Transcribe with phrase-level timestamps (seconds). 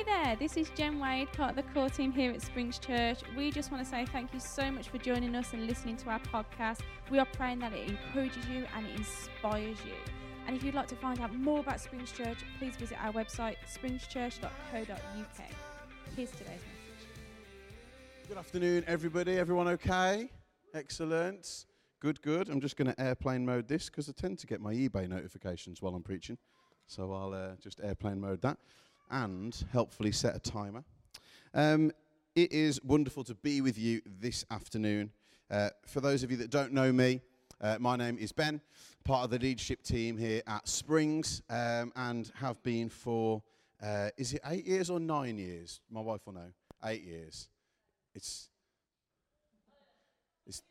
[0.00, 3.18] Hey there, this is Jen Wade, part of the core team here at Springs Church.
[3.36, 6.08] We just want to say thank you so much for joining us and listening to
[6.08, 6.78] our podcast.
[7.10, 9.92] We are praying that it encourages you and it inspires you.
[10.46, 13.56] And if you'd like to find out more about Springs Church, please visit our website,
[13.70, 15.40] springschurch.co.uk.
[16.16, 17.08] Here's today's message.
[18.26, 19.36] Good afternoon, everybody.
[19.36, 20.30] Everyone okay?
[20.72, 21.66] Excellent.
[22.00, 22.48] Good, good.
[22.48, 25.82] I'm just going to airplane mode this because I tend to get my eBay notifications
[25.82, 26.38] while I'm preaching.
[26.86, 28.56] So I'll uh, just airplane mode that
[29.10, 30.84] and helpfully set a timer.
[31.54, 31.92] Um,
[32.34, 35.10] it is wonderful to be with you this afternoon.
[35.50, 37.20] Uh, for those of you that don't know me,
[37.60, 38.60] uh, my name is Ben,
[39.04, 43.42] part of the leadership team here at Springs, um, and have been for,
[43.82, 45.80] uh, is it eight years or nine years?
[45.90, 46.52] My wife will know.
[46.84, 47.48] Eight years.
[48.14, 48.48] It's,
[50.46, 50.62] it's,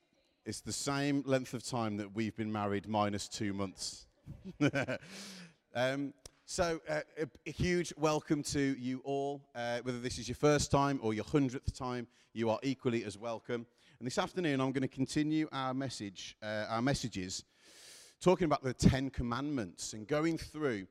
[0.45, 4.07] it's the same length of time that we've been married, minus two months.
[5.75, 6.13] um,
[6.51, 7.01] so, uh,
[7.45, 9.39] a, huge welcome to you all.
[9.53, 13.19] Uh, whether this is your first time or your hundredth time, you are equally as
[13.19, 13.67] welcome.
[13.99, 17.43] And this afternoon, I'm going to continue our message, uh, our messages,
[18.19, 20.87] talking about the Ten Commandments and going through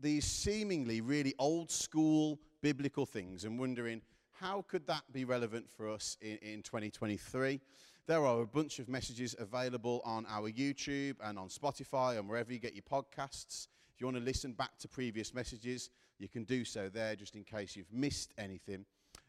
[0.00, 4.00] these seemingly really old school biblical things and wondering
[4.32, 7.60] how could that be relevant for us in, in 2023.
[8.06, 12.50] There are a bunch of messages available on our YouTube and on Spotify and wherever
[12.50, 13.66] you get your podcasts.
[13.94, 17.36] If you want to listen back to previous messages, you can do so there just
[17.36, 18.84] in case you've missed anything.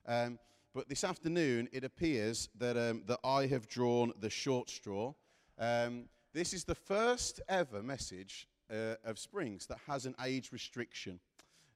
[0.07, 0.39] Um,
[0.73, 5.13] but this afternoon, it appears that, um, that I have drawn the short straw.
[5.59, 11.19] Um, this is the first ever message uh, of Springs that has an age restriction.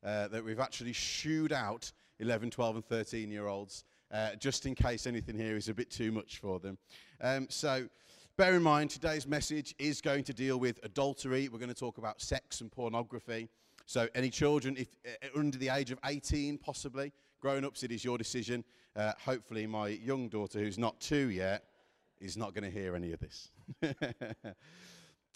[0.03, 4.73] Uh, that we've actually shooed out 11, 12, and 13 year olds, uh, just in
[4.73, 6.77] case anything here is a bit too much for them.
[7.21, 7.87] Um, so,
[8.39, 11.49] Bear in mind, today's message is going to deal with adultery.
[11.49, 13.49] We're going to talk about sex and pornography.
[13.85, 18.05] So, any children if, uh, under the age of 18, possibly, grown ups, it is
[18.05, 18.63] your decision.
[18.95, 21.65] Uh, hopefully, my young daughter, who's not two yet,
[22.21, 23.51] is not going to hear any of this.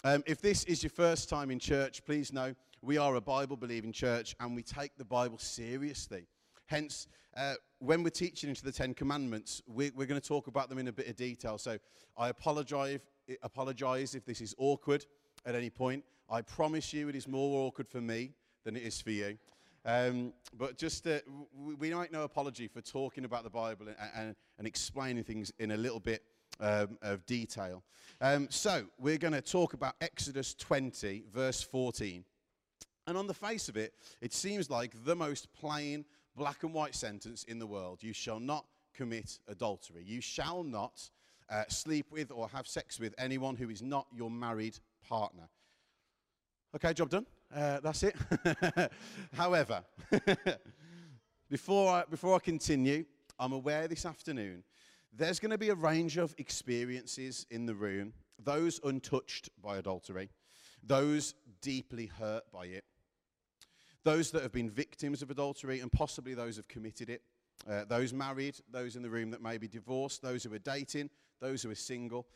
[0.04, 3.58] um, if this is your first time in church, please know we are a Bible
[3.58, 6.26] believing church and we take the Bible seriously.
[6.66, 10.68] Hence, uh, when we're teaching into the Ten Commandments, we're, we're going to talk about
[10.68, 11.58] them in a bit of detail.
[11.58, 11.78] So
[12.16, 13.00] I apologize,
[13.42, 15.04] apologize if this is awkward
[15.44, 16.04] at any point.
[16.30, 18.32] I promise you it is more awkward for me
[18.64, 19.36] than it is for you.
[19.84, 21.18] Um, but just, uh,
[21.54, 25.52] we, we make no apology for talking about the Bible and, and, and explaining things
[25.58, 26.22] in a little bit
[26.60, 27.82] um, of detail.
[28.20, 32.24] Um, so we're going to talk about Exodus 20, verse 14.
[33.06, 33.92] And on the face of it,
[34.22, 36.06] it seems like the most plain,
[36.36, 38.02] black and white sentence in the world.
[38.02, 40.02] You shall not commit adultery.
[40.04, 41.10] You shall not
[41.50, 45.48] uh, sleep with or have sex with anyone who is not your married partner.
[46.74, 47.26] Okay, job done.
[47.54, 48.16] Uh, that's it.
[49.34, 49.84] However,
[51.50, 53.04] before, I, before I continue,
[53.38, 54.64] I'm aware this afternoon
[55.16, 58.12] there's going to be a range of experiences in the room
[58.42, 60.28] those untouched by adultery,
[60.82, 62.84] those deeply hurt by it,
[64.04, 67.22] those that have been victims of adultery, and possibly those who have committed it.
[67.68, 71.08] Uh, those married, those in the room that may be divorced, those who are dating,
[71.40, 72.26] those who are single.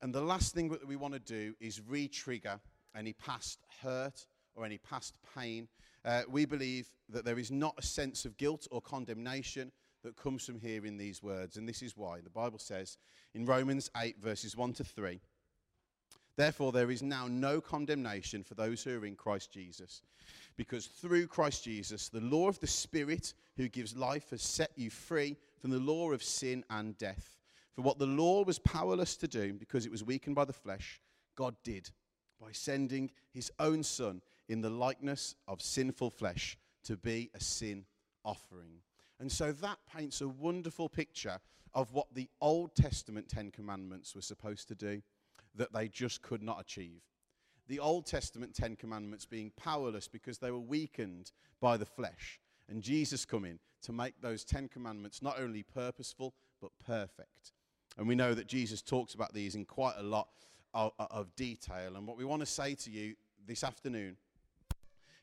[0.00, 2.58] And the last thing that we want to do is re trigger
[2.96, 5.68] any past hurt or any past pain.
[6.04, 9.72] Uh, we believe that there is not a sense of guilt or condemnation
[10.04, 11.56] that comes from hearing these words.
[11.56, 12.20] And this is why.
[12.20, 12.96] The Bible says
[13.34, 15.20] in Romans 8, verses 1 to 3
[16.36, 20.02] Therefore, there is now no condemnation for those who are in Christ Jesus.
[20.58, 24.90] Because through Christ Jesus, the law of the Spirit who gives life has set you
[24.90, 27.38] free from the law of sin and death.
[27.72, 31.00] For what the law was powerless to do, because it was weakened by the flesh,
[31.36, 31.90] God did
[32.40, 37.84] by sending his own Son in the likeness of sinful flesh to be a sin
[38.24, 38.80] offering.
[39.20, 41.38] And so that paints a wonderful picture
[41.74, 45.02] of what the Old Testament Ten Commandments were supposed to do
[45.56, 47.02] that they just could not achieve.
[47.68, 52.40] The Old Testament Ten Commandments being powerless because they were weakened by the flesh.
[52.68, 57.52] And Jesus coming to make those Ten Commandments not only purposeful, but perfect.
[57.98, 60.28] And we know that Jesus talks about these in quite a lot
[60.72, 61.96] of, of detail.
[61.96, 63.14] And what we want to say to you
[63.46, 64.16] this afternoon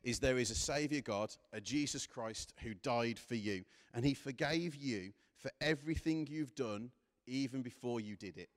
[0.03, 3.63] is there is a Savior God, a Jesus Christ, who died for you.
[3.93, 6.91] And he forgave you for everything you've done,
[7.27, 8.49] even before you did it.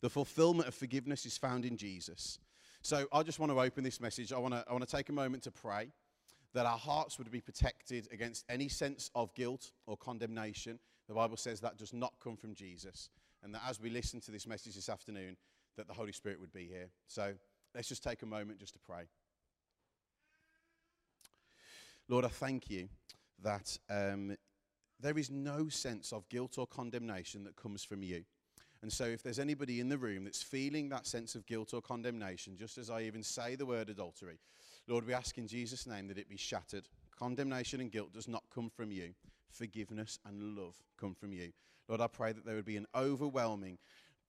[0.00, 2.38] The fulfillment of forgiveness is found in Jesus.
[2.82, 4.32] So I just want to open this message.
[4.32, 5.88] I want to, I want to take a moment to pray
[6.54, 10.78] that our hearts would be protected against any sense of guilt or condemnation.
[11.08, 13.10] The Bible says that does not come from Jesus.
[13.42, 15.36] And that as we listen to this message this afternoon,
[15.76, 16.88] that the Holy Spirit would be here.
[17.06, 17.34] So
[17.74, 19.04] let's just take a moment just to pray.
[22.08, 22.88] Lord, I thank you
[23.42, 24.36] that um,
[24.98, 28.24] there is no sense of guilt or condemnation that comes from you.
[28.82, 31.82] And so, if there's anybody in the room that's feeling that sense of guilt or
[31.82, 34.38] condemnation, just as I even say the word adultery,
[34.86, 36.88] Lord, we ask in Jesus' name that it be shattered.
[37.18, 39.14] Condemnation and guilt does not come from you.
[39.50, 41.52] Forgiveness and love come from you.
[41.88, 43.78] Lord, I pray that there would be an overwhelming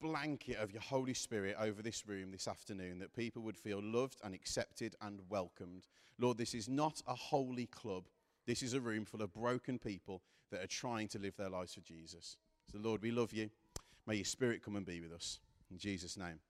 [0.00, 4.18] blanket of your Holy Spirit over this room this afternoon, that people would feel loved
[4.24, 5.86] and accepted and welcomed.
[6.18, 8.04] Lord, this is not a holy club.
[8.46, 11.74] This is a room full of broken people that are trying to live their lives
[11.74, 12.36] for Jesus.
[12.72, 13.50] So, Lord, we love you.
[14.10, 15.38] May your spirit come and be with us.
[15.70, 16.40] In Jesus' name.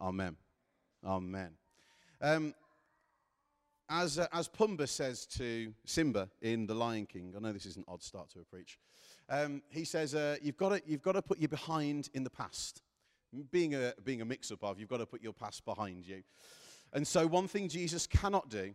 [0.00, 0.34] Amen.
[1.04, 1.50] Amen.
[2.22, 2.54] Um,
[3.90, 7.76] as, uh, as Pumbaa says to Simba in The Lion King, I know this is
[7.76, 8.78] an odd start to a preach.
[9.28, 12.30] Um, he says, uh, you've, got to, you've got to put your behind in the
[12.30, 12.80] past.
[13.50, 16.22] Being a, being a mix up of, you've got to put your past behind you.
[16.94, 18.74] And so, one thing Jesus cannot do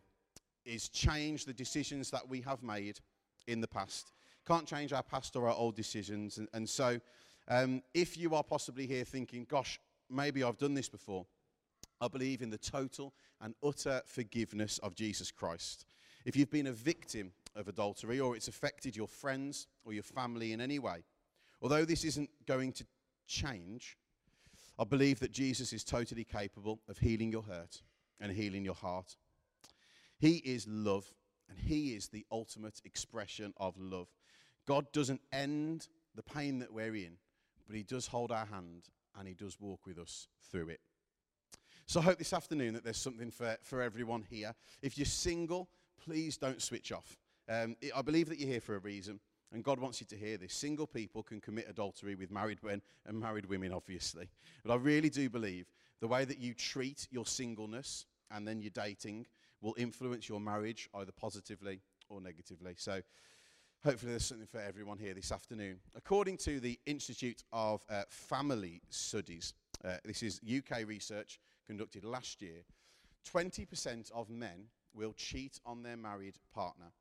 [0.63, 3.00] is change the decisions that we have made
[3.48, 4.12] in the past.
[4.48, 6.38] Can't change our past or our old decisions.
[6.38, 7.01] And, and so,
[7.47, 9.79] um, if you are possibly here thinking, gosh,
[10.09, 11.25] maybe I've done this before,
[12.01, 15.85] I believe in the total and utter forgiveness of Jesus Christ.
[16.25, 20.53] If you've been a victim of adultery or it's affected your friends or your family
[20.53, 21.03] in any way,
[21.61, 22.85] although this isn't going to
[23.27, 23.97] change,
[24.79, 27.81] I believe that Jesus is totally capable of healing your hurt
[28.19, 29.15] and healing your heart.
[30.19, 31.11] He is love,
[31.50, 34.07] and He is the ultimate expression of love.
[34.67, 37.17] God doesn't end the pain that we're in,
[37.67, 40.79] but He does hold our hand and He does walk with us through it.
[41.85, 44.53] So I hope this afternoon that there's something for, for everyone here.
[44.81, 45.69] If you're single,
[46.03, 47.17] please don't switch off.
[47.49, 49.21] Um, I believe that you're here for a reason,
[49.53, 50.53] and God wants you to hear this.
[50.53, 54.29] Single people can commit adultery with married men and married women, obviously.
[54.65, 55.71] But I really do believe
[56.01, 59.25] the way that you treat your singleness and then your dating
[59.61, 62.75] will influence your marriage either positively or negatively.
[62.77, 63.01] So
[63.83, 65.79] hopefully there's something for everyone here this afternoon.
[65.95, 69.53] According to the Institute of uh, Family Studies,
[69.85, 72.63] uh, this is UK research conducted last year,
[73.31, 76.91] 20% of men will cheat on their married partner,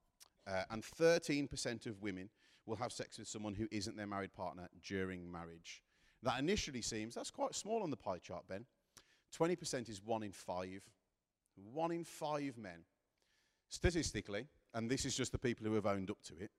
[0.47, 2.29] uh, and 13% of women
[2.67, 5.83] will have sex with someone who isn't their married partner during marriage.
[6.23, 8.67] That initially seems, that's quite small on the pie chart, Ben.
[9.37, 10.83] 20% is one in five.
[11.73, 12.85] One in five men.
[13.69, 16.51] Statistically, and this is just the people who have owned up to it,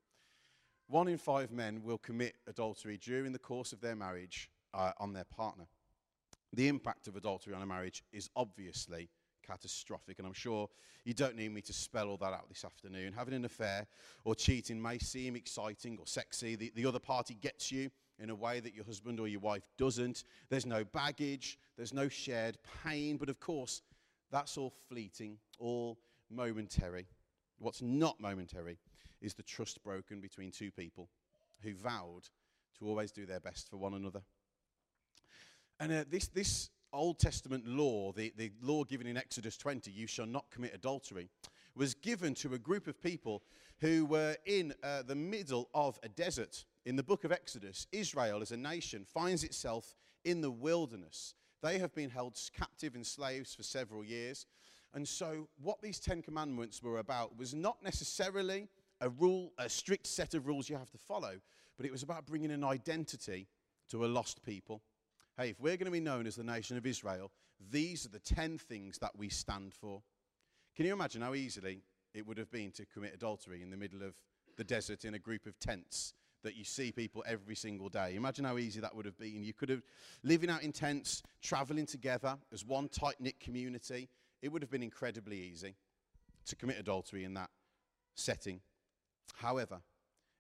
[0.88, 5.14] one in five men will commit adultery during the course of their marriage uh, on
[5.14, 5.66] their partner.
[6.54, 9.10] The impact of adultery on a marriage is obviously
[9.46, 10.70] catastrophic, and I'm sure
[11.04, 13.14] you don't need me to spell all that out this afternoon.
[13.14, 13.86] Having an affair
[14.24, 16.56] or cheating may seem exciting or sexy.
[16.56, 19.64] The, the other party gets you in a way that your husband or your wife
[19.78, 20.24] doesn't.
[20.50, 23.82] There's no baggage, there's no shared pain, but of course,
[24.32, 25.98] that's all fleeting, all
[26.30, 27.08] momentary.
[27.60, 28.78] What's not momentary
[29.22, 31.10] is the trust broken between two people
[31.62, 32.30] who vowed
[32.78, 34.22] to always do their best for one another.
[35.80, 40.08] And uh, this, this Old Testament law, the, the law given in Exodus 20, you
[40.08, 41.30] shall not commit adultery,
[41.76, 43.44] was given to a group of people
[43.80, 46.66] who were in uh, the middle of a desert.
[46.86, 51.36] In the book of Exodus, Israel as a nation finds itself in the wilderness.
[51.62, 54.46] They have been held captive and slaves for several years.
[54.94, 58.68] And so, what these Ten Commandments were about was not necessarily
[59.02, 61.34] a rule, a strict set of rules you have to follow,
[61.78, 63.48] but it was about bringing an identity
[63.90, 64.82] to a lost people.
[65.38, 67.32] Hey, if we're going to be known as the nation of Israel,
[67.72, 70.02] these are the 10 things that we stand for.
[70.76, 71.82] Can you imagine how easily
[72.14, 74.16] it would have been to commit adultery in the middle of
[74.58, 76.14] the desert in a group of tents
[76.44, 78.16] that you see people every single day?
[78.16, 79.44] Imagine how easy that would have been.
[79.44, 79.84] You could have
[80.24, 84.10] living out in tents, traveling together as one tight knit community.
[84.42, 85.76] It would have been incredibly easy
[86.46, 87.50] to commit adultery in that
[88.16, 88.62] setting.
[89.38, 89.82] However,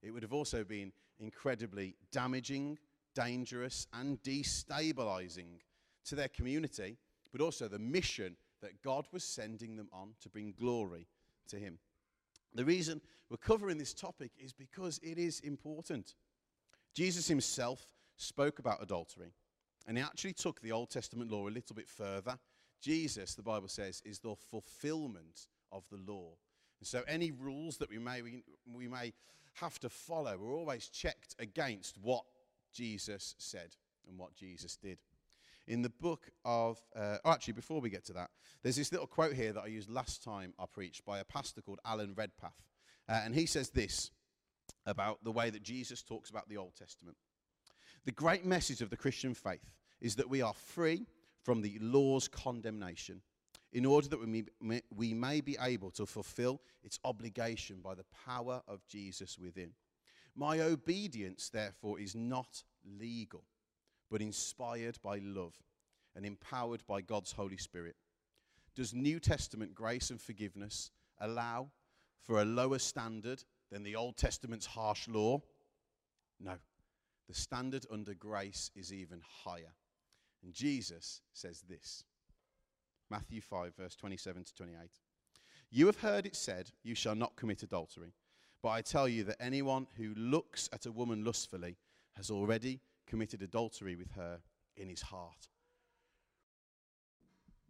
[0.01, 2.79] it would have also been incredibly damaging,
[3.13, 5.59] dangerous, and destabilizing
[6.05, 6.97] to their community,
[7.31, 11.07] but also the mission that God was sending them on to bring glory
[11.49, 11.77] to Him.
[12.55, 16.15] The reason we're covering this topic is because it is important.
[16.95, 17.85] Jesus himself
[18.15, 19.31] spoke about adultery,
[19.87, 22.39] and he actually took the Old Testament law a little bit further.
[22.81, 26.31] Jesus, the Bible says, is the fulfillment of the law.
[26.79, 29.13] And so any rules that we may, we, we may
[29.55, 32.23] have to follow are always checked against what
[32.73, 33.75] Jesus said
[34.07, 34.99] and what Jesus did.
[35.67, 38.29] In the book of, uh, oh, actually, before we get to that,
[38.63, 41.61] there's this little quote here that I used last time I preached by a pastor
[41.61, 42.61] called Alan Redpath.
[43.09, 44.11] Uh, and he says this
[44.85, 47.17] about the way that Jesus talks about the Old Testament.
[48.05, 49.69] The great message of the Christian faith
[49.99, 51.05] is that we are free
[51.43, 53.21] from the law's condemnation
[53.77, 58.05] in order that we may, we may be able to fulfill its obligation by the
[58.25, 59.69] power of Jesus within.
[60.35, 62.63] My obedience, therefore, is not
[62.99, 63.43] legal,
[64.09, 65.53] but inspired by love
[66.15, 67.95] and empowered by God's Holy Spirit.
[68.75, 70.89] Does New Testament grace and forgiveness
[71.21, 71.69] allow
[72.23, 75.39] for a lower standard than the Old Testament's harsh law?
[76.39, 76.55] No.
[77.27, 79.75] The standard under grace is even higher.
[80.41, 82.05] And Jesus says this
[83.09, 84.77] Matthew 5, verse 27 to 28.
[85.69, 88.13] You have heard it said, You shall not commit adultery.
[88.63, 91.77] But I tell you that anyone who looks at a woman lustfully
[92.15, 94.39] has already committed adultery with her
[94.75, 95.47] in his heart.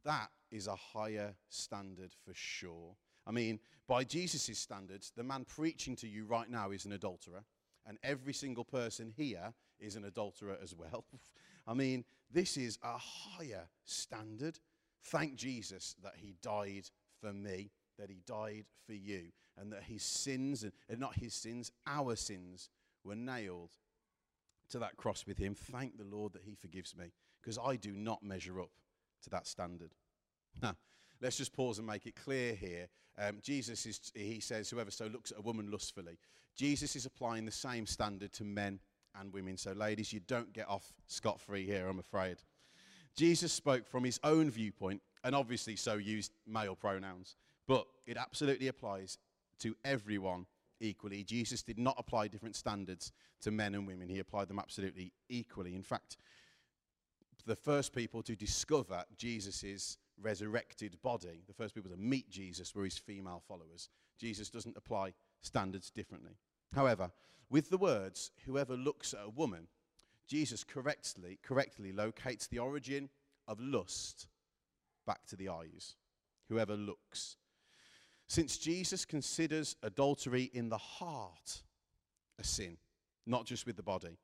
[0.05, 2.95] That is a higher standard for sure.
[3.25, 7.43] I mean, by Jesus' standards, the man preaching to you right now is an adulterer,
[7.85, 11.05] and every single person here is an adulterer as well.
[11.67, 14.59] I mean, this is a higher standard.
[15.07, 16.89] Thank Jesus that he died
[17.21, 21.71] for me, that he died for you, and that his sins, and not his sins,
[21.85, 22.69] our sins,
[23.03, 23.71] were nailed
[24.69, 25.55] to that cross with him.
[25.55, 28.71] Thank the Lord that he forgives me, because I do not measure up
[29.23, 29.91] to that standard.
[30.61, 30.75] Now,
[31.21, 32.87] let's just pause and make it clear here.
[33.17, 36.19] Um, Jesus is, he says, whoever so looks at a woman lustfully.
[36.55, 38.79] Jesus is applying the same standard to men
[39.19, 39.57] and women.
[39.57, 42.37] So, ladies, you don't get off scot free here, I'm afraid.
[43.17, 47.35] Jesus spoke from his own viewpoint and obviously so used male pronouns,
[47.67, 49.17] but it absolutely applies
[49.59, 50.45] to everyone
[50.79, 51.23] equally.
[51.23, 55.75] Jesus did not apply different standards to men and women, he applied them absolutely equally.
[55.75, 56.17] In fact,
[57.45, 62.83] the first people to discover Jesus' resurrected body, the first people to meet Jesus were
[62.83, 63.89] his female followers.
[64.19, 66.37] Jesus doesn't apply standards differently.
[66.73, 67.11] However,
[67.49, 69.67] with the words, whoever looks at a woman,
[70.27, 73.09] Jesus correctly, correctly locates the origin
[73.47, 74.27] of lust
[75.05, 75.95] back to the eyes.
[76.49, 77.37] Whoever looks.
[78.27, 81.63] Since Jesus considers adultery in the heart
[82.39, 82.77] a sin,
[83.25, 84.17] not just with the body,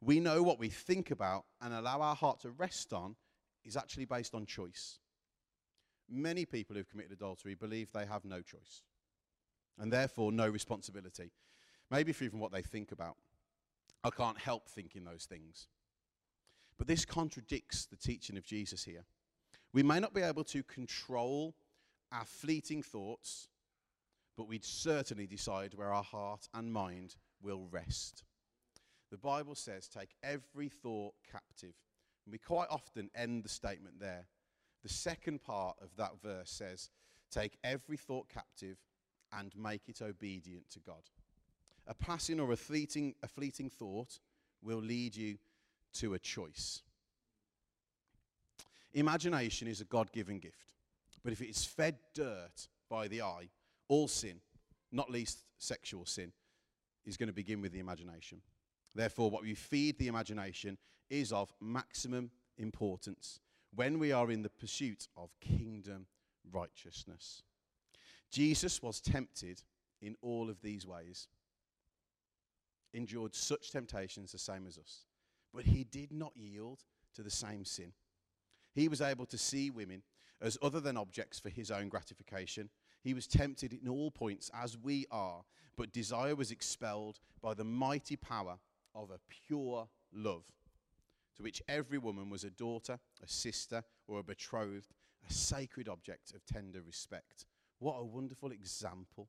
[0.00, 3.16] we know what we think about and allow our heart to rest on
[3.64, 4.98] is actually based on choice.
[6.08, 8.82] Many people who've committed adultery believe they have no choice
[9.78, 11.32] and therefore no responsibility,
[11.90, 13.16] maybe for even what they think about.
[14.06, 15.66] I can't help thinking those things.
[16.78, 19.04] But this contradicts the teaching of Jesus here.
[19.72, 21.56] We may not be able to control
[22.12, 23.48] our fleeting thoughts,
[24.36, 28.22] but we'd certainly decide where our heart and mind will rest.
[29.10, 31.74] The Bible says, take every thought captive.
[32.24, 34.28] And we quite often end the statement there.
[34.84, 36.90] The second part of that verse says,
[37.32, 38.76] take every thought captive
[39.32, 41.02] and make it obedient to God.
[41.86, 44.18] A passing or a fleeting, a fleeting thought
[44.62, 45.38] will lead you
[45.94, 46.82] to a choice.
[48.94, 50.72] Imagination is a God given gift.
[51.22, 53.48] But if it is fed dirt by the eye,
[53.88, 54.40] all sin,
[54.92, 56.32] not least sexual sin,
[57.04, 58.40] is going to begin with the imagination.
[58.94, 60.78] Therefore, what we feed the imagination
[61.10, 63.40] is of maximum importance
[63.74, 66.06] when we are in the pursuit of kingdom
[66.50, 67.42] righteousness.
[68.30, 69.62] Jesus was tempted
[70.00, 71.28] in all of these ways,
[72.92, 75.04] endured such temptations the same as us,
[75.52, 77.92] but he did not yield to the same sin.
[78.74, 80.02] He was able to see women
[80.40, 82.68] as other than objects for his own gratification.
[83.02, 85.44] He was tempted in all points as we are,
[85.76, 88.58] but desire was expelled by the mighty power
[88.94, 90.44] of a pure love,
[91.36, 94.94] to which every woman was a daughter, a sister, or a betrothed,
[95.28, 97.46] a sacred object of tender respect.
[97.78, 99.28] What a wonderful example,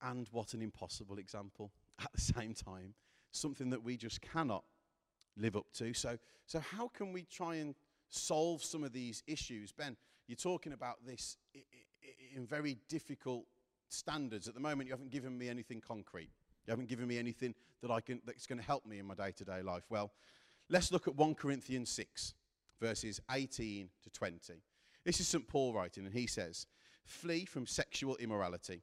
[0.00, 2.94] and what an impossible example at the same time.
[3.30, 4.64] Something that we just cannot
[5.36, 5.94] live up to.
[5.94, 7.74] So, so how can we try and
[8.12, 9.72] solve some of these issues.
[9.72, 11.36] Ben, you're talking about this
[12.34, 13.44] in very difficult
[13.88, 14.48] standards.
[14.48, 16.30] At the moment, you haven't given me anything concrete.
[16.66, 19.14] You haven't given me anything that I can, that's going to help me in my
[19.14, 19.84] day to day life.
[19.90, 20.12] Well,
[20.68, 22.34] let's look at 1 Corinthians 6,
[22.80, 24.62] verses 18 to 20.
[25.04, 25.46] This is St.
[25.48, 26.66] Paul writing, and he says,
[27.04, 28.82] Flee from sexual immorality.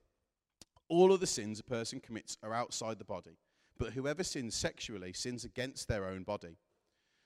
[0.90, 3.38] All of the sins a person commits are outside the body,
[3.78, 6.58] but whoever sins sexually sins against their own body.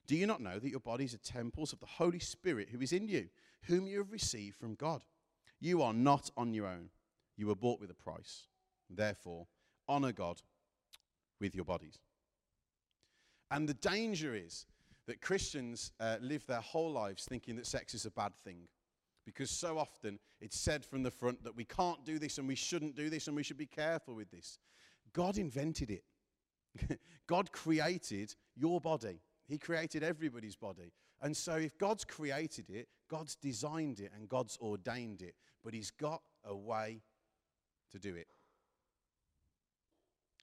[0.05, 2.91] Do you not know that your bodies are temples of the Holy Spirit who is
[2.91, 3.29] in you,
[3.63, 5.03] whom you have received from God?
[5.61, 6.89] You are not on your own.
[7.37, 8.47] You were bought with a price.
[8.89, 9.47] Therefore,
[9.87, 10.41] honor God
[11.39, 11.99] with your bodies.
[13.49, 14.65] And the danger is
[15.07, 18.67] that Christians uh, live their whole lives thinking that sex is a bad thing.
[19.25, 22.55] Because so often it's said from the front that we can't do this and we
[22.55, 24.59] shouldn't do this and we should be careful with this.
[25.13, 26.03] God invented it.
[27.27, 29.21] God created your body.
[29.47, 30.91] He created everybody's body.
[31.21, 35.91] And so, if God's created it, God's designed it, and God's ordained it, but He's
[35.91, 37.01] got a way
[37.91, 38.27] to do it.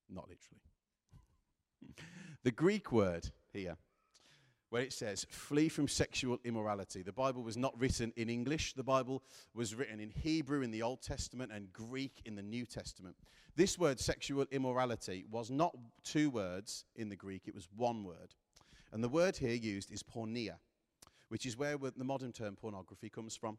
[0.09, 0.63] Not literally.
[2.45, 3.77] the Greek word here,
[4.71, 7.03] where it says, flee from sexual immorality.
[7.03, 9.23] The Bible was not written in English, the Bible
[9.55, 13.17] was written in Hebrew in the Old Testament and Greek in the New Testament.
[13.57, 18.35] This word, sexual immorality, was not two words in the Greek, it was one word.
[18.93, 20.57] And the word here used is porneia,
[21.29, 23.59] which is where the modern term pornography comes from.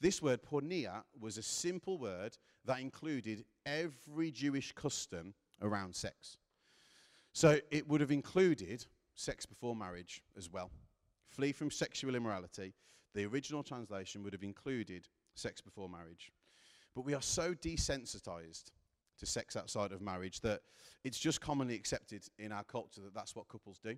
[0.00, 6.38] This word, porneia, was a simple word that included every Jewish custom around sex.
[7.32, 8.84] So it would have included
[9.14, 10.70] sex before marriage as well.
[11.28, 12.74] Flee from sexual immorality.
[13.14, 16.32] The original translation would have included sex before marriage.
[16.94, 18.70] But we are so desensitized
[19.18, 20.60] to sex outside of marriage that
[21.04, 23.96] it's just commonly accepted in our culture that that's what couples do.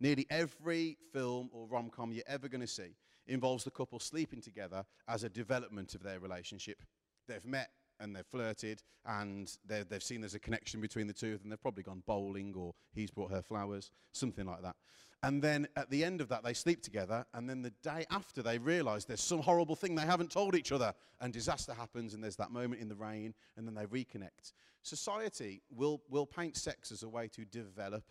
[0.00, 4.40] Nearly every film or rom com you're ever going to see involves the couple sleeping
[4.40, 6.82] together as a development of their relationship.
[7.26, 11.40] They've met and they've flirted and they've seen there's a connection between the two of
[11.40, 11.50] them.
[11.50, 14.76] They've probably gone bowling or he's brought her flowers, something like that.
[15.22, 17.24] And then at the end of that, they sleep together.
[17.34, 20.70] And then the day after, they realize there's some horrible thing they haven't told each
[20.70, 20.94] other.
[21.20, 24.52] And disaster happens, and there's that moment in the rain, and then they reconnect.
[24.82, 28.04] Society will, will paint sex as a way to develop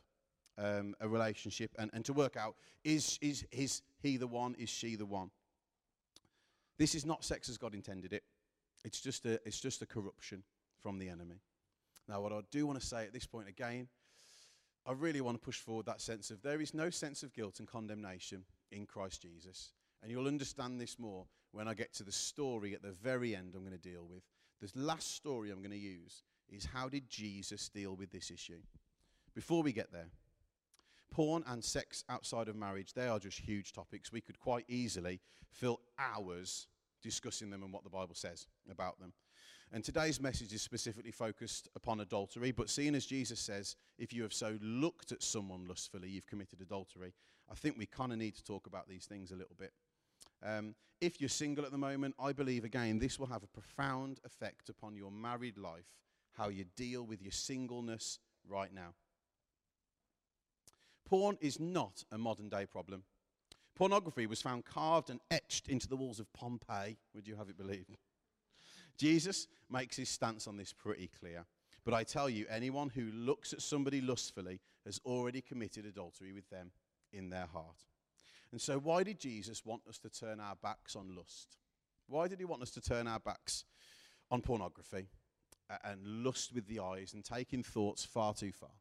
[0.58, 4.70] um, a relationship and, and to work out is, is, is he the one, is
[4.70, 5.30] she the one?
[6.78, 8.24] This is not sex as God intended it.
[8.84, 10.44] It's just a, it's just a corruption
[10.82, 11.42] from the enemy.
[12.08, 13.88] Now, what I do want to say at this point again,
[14.86, 17.60] I really want to push forward that sense of there is no sense of guilt
[17.60, 19.74] and condemnation in Christ Jesus.
[20.02, 23.54] And you'll understand this more when I get to the story at the very end
[23.56, 24.24] I'm going to deal with.
[24.62, 28.62] This last story I'm going to use is how did Jesus deal with this issue?
[29.36, 30.08] Before we get there,
[31.12, 34.12] porn and sex outside of marriage, they are just huge topics.
[34.12, 35.20] We could quite easily
[35.50, 36.68] fill hours
[37.08, 39.14] discussing them and what the Bible says about them.
[39.72, 44.24] And today's message is specifically focused upon adultery, but seeing as Jesus says, if you
[44.24, 47.14] have so looked at someone lustfully, you've committed adultery,
[47.50, 49.72] I think we kind of need to talk about these things a little bit.
[50.44, 54.20] Um, if you're single at the moment, I believe again this will have a profound
[54.26, 55.88] effect upon your married life,
[56.34, 58.94] how you deal with your singleness right now.
[61.06, 63.04] Porn is not a modern day problem.
[63.78, 67.60] Pornography was found carved and etched into the walls of Pompeii, would you have it
[67.60, 67.96] believed?
[68.98, 71.46] Jesus makes his stance on this pretty clear.
[71.86, 76.50] But I tell you, anyone who looks at somebody lustfully has already committed adultery with
[76.50, 76.72] them
[77.14, 77.86] in their heart.
[78.52, 81.58] And so, why did Jesus want us to turn our backs on lust?
[82.08, 83.64] Why did he want us to turn our backs
[84.32, 85.08] on pornography
[85.84, 88.72] and lust with the eyes and taking thoughts far too far?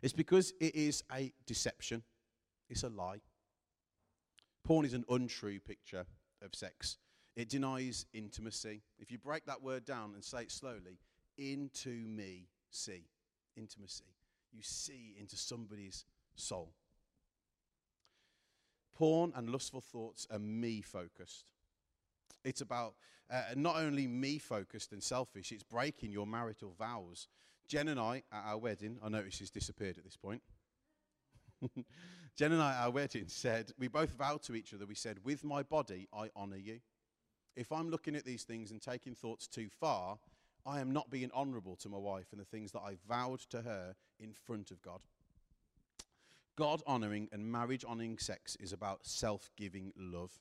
[0.00, 2.02] It's because it is a deception,
[2.70, 3.20] it's a lie.
[4.68, 6.04] Porn is an untrue picture
[6.42, 6.98] of sex.
[7.36, 8.82] It denies intimacy.
[8.98, 10.98] If you break that word down and say it slowly,
[11.38, 13.06] into me see.
[13.56, 14.12] Intimacy.
[14.52, 16.04] You see into somebody's
[16.34, 16.74] soul.
[18.94, 21.46] Porn and lustful thoughts are me focused.
[22.44, 22.92] It's about
[23.30, 27.26] uh, not only me focused and selfish, it's breaking your marital vows.
[27.68, 30.42] Jen and I, at our wedding, I notice she's disappeared at this point.
[32.36, 35.18] Jen and I at our wedding said, we both vowed to each other, we said,
[35.24, 36.80] with my body, I honor you.
[37.56, 40.18] If I'm looking at these things and taking thoughts too far,
[40.64, 43.62] I am not being honorable to my wife and the things that I vowed to
[43.62, 45.00] her in front of God.
[46.56, 50.32] God honoring and marriage honoring sex is about self giving love.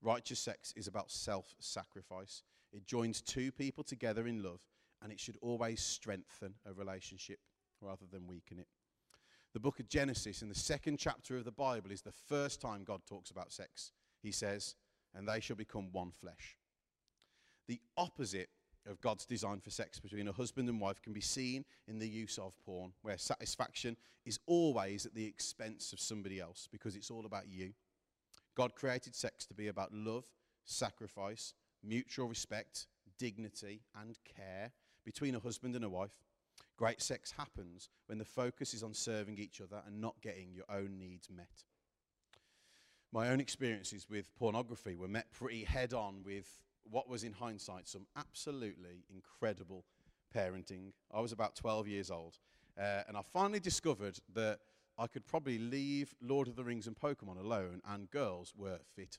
[0.00, 2.42] Righteous sex is about self sacrifice.
[2.72, 4.60] It joins two people together in love,
[5.02, 7.38] and it should always strengthen a relationship
[7.80, 8.66] rather than weaken it.
[9.52, 12.84] The book of Genesis, in the second chapter of the Bible, is the first time
[12.84, 13.92] God talks about sex.
[14.22, 14.76] He says,
[15.14, 16.56] and they shall become one flesh.
[17.68, 18.48] The opposite
[18.86, 22.08] of God's design for sex between a husband and wife can be seen in the
[22.08, 27.10] use of porn, where satisfaction is always at the expense of somebody else because it's
[27.10, 27.72] all about you.
[28.56, 30.24] God created sex to be about love,
[30.64, 32.86] sacrifice, mutual respect,
[33.18, 34.72] dignity, and care
[35.04, 36.16] between a husband and a wife.
[36.82, 40.64] Great sex happens when the focus is on serving each other and not getting your
[40.68, 41.62] own needs met.
[43.12, 47.86] My own experiences with pornography were met pretty head on with what was, in hindsight,
[47.86, 49.84] some absolutely incredible
[50.36, 50.90] parenting.
[51.14, 52.40] I was about 12 years old,
[52.76, 54.58] uh, and I finally discovered that
[54.98, 59.18] I could probably leave Lord of the Rings and Pokemon alone, and girls were fit.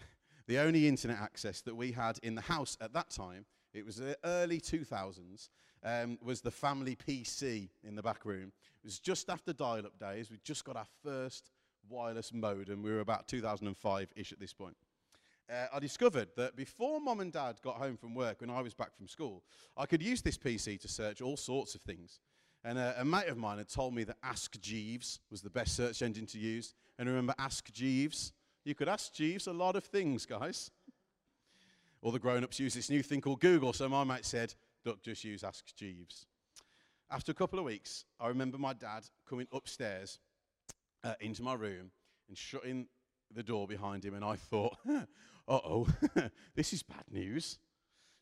[0.46, 3.44] the only internet access that we had in the house at that time
[3.76, 5.48] it was the early 2000s.
[5.84, 8.50] um, was the family PC in the back room.
[8.82, 10.30] It was just after dial up days.
[10.30, 11.50] We'd just got our first
[11.88, 12.82] wireless modem.
[12.82, 14.76] We were about 2005 ish at this point.
[15.48, 18.74] Uh, I discovered that before mom and dad got home from work when I was
[18.74, 19.44] back from school,
[19.76, 22.18] I could use this PC to search all sorts of things.
[22.64, 25.76] And uh, a mate of mine had told me that Ask Jeeves was the best
[25.76, 26.74] search engine to use.
[26.98, 28.32] And remember Ask Jeeves?
[28.64, 30.72] You could ask Jeeves a lot of things, guys.
[32.02, 34.54] All the grown ups use this new thing called Google, so my mate said,
[34.84, 36.26] Look, just use Ask Jeeves.
[37.10, 40.18] After a couple of weeks, I remember my dad coming upstairs
[41.02, 41.90] uh, into my room
[42.28, 42.86] and shutting
[43.34, 45.04] the door behind him, and I thought, uh
[45.48, 45.88] oh,
[46.54, 47.58] this is bad news.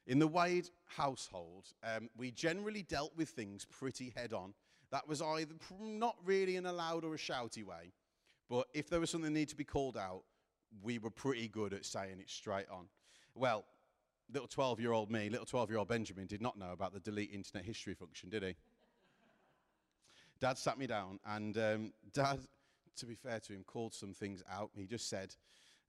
[0.07, 4.55] In the Wade household, um, we generally dealt with things pretty head on.
[4.91, 7.93] That was either not really in a loud or a shouty way,
[8.49, 10.25] but if there was something that needed to be called out,
[10.83, 12.87] we were pretty good at saying it straight on.
[13.35, 13.64] Well,
[14.33, 17.01] little 12 year old me, little 12 year old Benjamin, did not know about the
[17.01, 18.55] delete internet history function, did he?
[20.40, 22.40] Dad sat me down, and um, Dad,
[22.97, 24.70] to be fair to him, called some things out.
[24.75, 25.35] He just said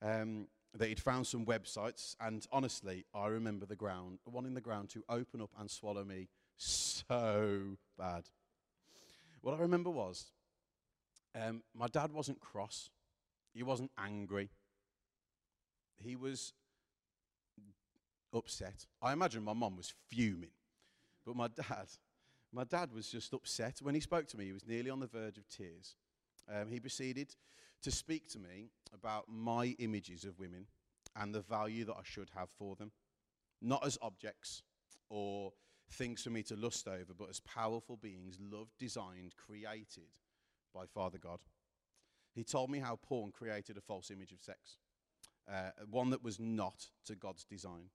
[0.01, 4.61] um, that he'd found some websites, and honestly, I remember the ground, one in the
[4.61, 8.25] ground to open up and swallow me so bad.
[9.41, 10.31] What I remember was
[11.39, 12.89] um, my dad wasn't cross,
[13.53, 14.49] he wasn't angry,
[15.97, 16.53] he was
[18.35, 18.85] upset.
[19.01, 20.51] I imagine my mum was fuming.
[21.25, 21.87] But my dad,
[22.51, 23.79] my dad was just upset.
[23.81, 25.95] When he spoke to me, he was nearly on the verge of tears.
[26.47, 27.35] Um, he proceeded
[27.81, 30.67] to speak to me about my images of women
[31.15, 32.91] and the value that I should have for them.
[33.61, 34.61] Not as objects
[35.09, 35.53] or
[35.91, 40.09] things for me to lust over, but as powerful beings, loved, designed, created
[40.73, 41.39] by Father God.
[42.33, 44.77] He told me how porn created a false image of sex,
[45.49, 47.89] uh, one that was not to God's design.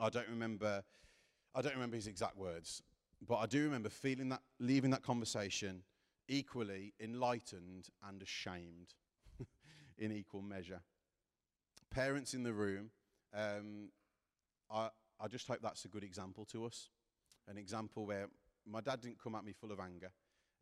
[0.00, 0.82] I don't remember,
[1.54, 2.82] I don't remember his exact words,
[3.26, 5.82] but I do remember feeling that, leaving that conversation
[6.28, 8.94] equally enlightened and ashamed
[9.98, 10.82] in equal measure.
[11.90, 12.90] Parents in the room,
[13.34, 13.88] um,
[14.70, 16.90] I, I just hope that's a good example to us.
[17.48, 18.26] An example where
[18.66, 20.10] my dad didn't come at me full of anger.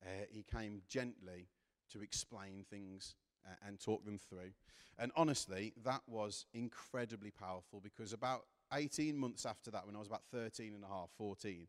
[0.04, 1.48] Uh, he came gently
[1.90, 4.52] to explain things uh, and talk them through.
[4.98, 10.08] And honestly, that was incredibly powerful because about 18 months after that, when I was
[10.08, 11.66] about 13 and a half, 14,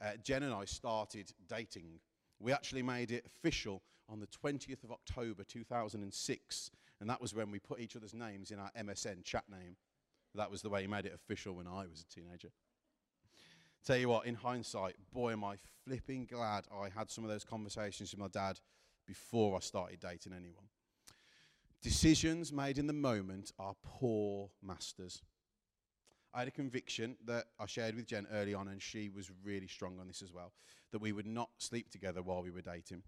[0.00, 2.00] uh, Jen and I started dating.
[2.40, 7.50] We actually made it official on the 20th of October 2006, and that was when
[7.50, 9.76] we put each other's names in our MSN chat name.
[10.34, 12.50] That was the way he made it official when I was a teenager.
[13.84, 17.44] Tell you what, in hindsight, boy, am I flipping glad I had some of those
[17.44, 18.60] conversations with my dad
[19.06, 20.66] before I started dating anyone.
[21.82, 25.22] Decisions made in the moment are poor masters.
[26.38, 29.66] I had a conviction that I shared with Jen early on, and she was really
[29.66, 30.52] strong on this as well,
[30.92, 33.02] that we would not sleep together while we were dating.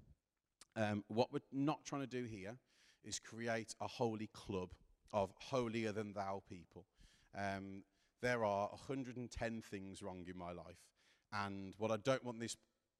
[0.74, 2.56] Um, what we're not trying to do here
[3.04, 4.70] is create a holy club
[5.12, 6.86] of holier than thou people.
[7.38, 7.84] Um,
[8.20, 10.82] there are 110 things wrong in my life,
[11.32, 12.56] and what I don't want this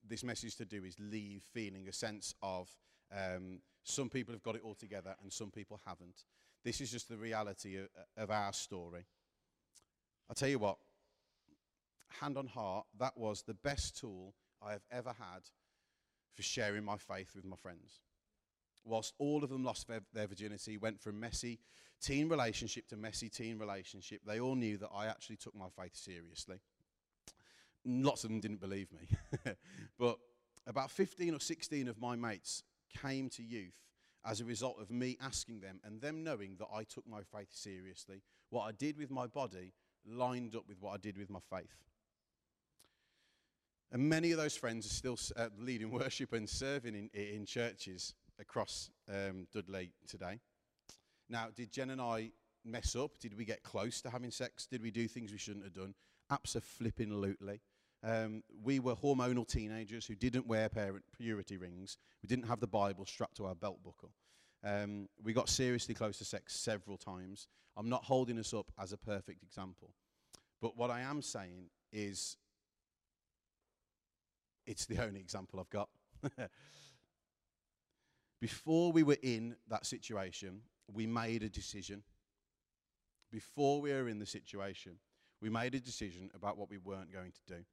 [0.08, 2.70] this message to do is leave feeling a sense of
[3.12, 6.22] um, some people have got it all together and some people haven't.
[6.64, 9.04] This is just the reality of, of our story.
[10.30, 10.78] I'll tell you what,
[12.20, 15.40] hand on heart, that was the best tool I have ever had
[16.34, 17.98] for sharing my faith with my friends.
[18.84, 21.58] Whilst all of them lost their, their, virginity, went from messy
[22.00, 25.96] teen relationship to messy teen relationship, they all knew that I actually took my faith
[25.96, 26.60] seriously.
[27.84, 29.52] Lots of them didn't believe me.
[29.98, 30.16] but
[30.64, 32.62] about 15 or 16 of my mates
[33.02, 33.74] came to youth
[34.24, 37.48] as a result of me asking them and them knowing that I took my faith
[37.50, 38.22] seriously.
[38.50, 39.72] What I did with my body
[40.06, 41.74] lined up with what I did with my faith.
[43.92, 48.14] And many of those friends are still uh, leading worship and serving in, in churches
[48.38, 50.38] across um, Dudley today.
[51.28, 52.30] Now, did Jen and I
[52.64, 53.18] mess up?
[53.18, 54.66] Did we get close to having sex?
[54.66, 55.94] Did we do things we shouldn't have done?
[56.30, 57.60] Absolutely.
[58.02, 61.98] Um, we were hormonal teenagers who didn't wear parent purity rings.
[62.22, 64.12] We didn't have the Bible strapped to our belt buckle.
[64.62, 67.48] Um, we got seriously close to sex several times.
[67.76, 69.90] I'm not holding us up as a perfect example.
[70.60, 72.36] But what I am saying is
[74.66, 75.88] it's the only example I've got.
[78.40, 80.60] Before we were in that situation,
[80.92, 82.02] we made a decision.
[83.30, 84.96] Before we were in the situation,
[85.40, 87.64] we made a decision about what we weren't going to do.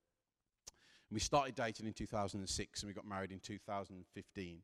[1.10, 4.62] We started dating in 2006 and we got married in 2015.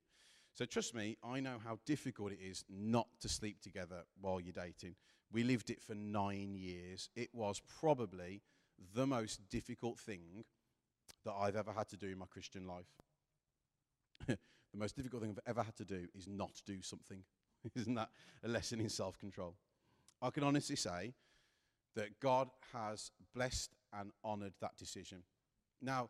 [0.54, 4.54] So trust me, I know how difficult it is not to sleep together while you're
[4.54, 4.96] dating.
[5.32, 7.10] We lived it for nine years.
[7.16, 8.44] It was probably
[8.94, 10.46] the most difficult thing
[11.26, 12.86] that I've ever had to do in my Christian life.
[14.28, 14.38] the
[14.76, 17.24] most difficult thing I've ever had to do is not do something.
[17.76, 18.10] Isn't that
[18.44, 19.56] a lesson in self control?
[20.22, 21.14] I can honestly say
[21.96, 25.24] that God has blessed and honored that decision.
[25.82, 26.10] Now,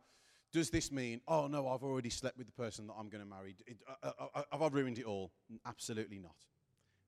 [0.54, 3.30] does this mean, oh no, I've already slept with the person that I'm going to
[3.30, 3.56] marry?
[3.68, 5.32] It, uh, uh, uh, have I ruined it all?
[5.66, 6.36] Absolutely not.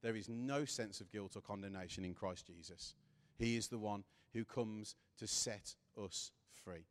[0.01, 2.95] There is no sense of guilt or condemnation in Christ Jesus.
[3.38, 4.03] He is the one
[4.34, 6.86] who comes to set us free.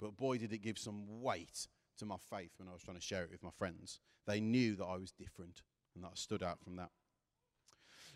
[0.00, 1.66] But boy, did it give some weight
[1.98, 4.00] to my faith when I was trying to share it with my friends.
[4.26, 5.62] They knew that I was different,
[5.94, 6.90] and that I stood out from that.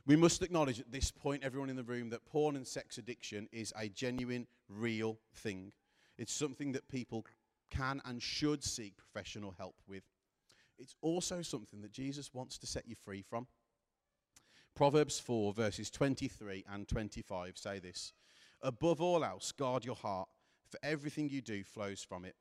[0.07, 3.49] We must acknowledge at this point, everyone in the room, that porn and sex addiction
[3.53, 5.73] is a genuine, real thing.
[6.19, 7.25] It's something that people
[7.71, 10.03] can and should seek professional help with.
[10.79, 13.47] It's also something that Jesus wants to set you free from.
[14.75, 18.13] Proverbs 4, verses 23 and 25 say this
[18.63, 20.29] Above all else, guard your heart,
[20.69, 22.37] for everything you do flows from it.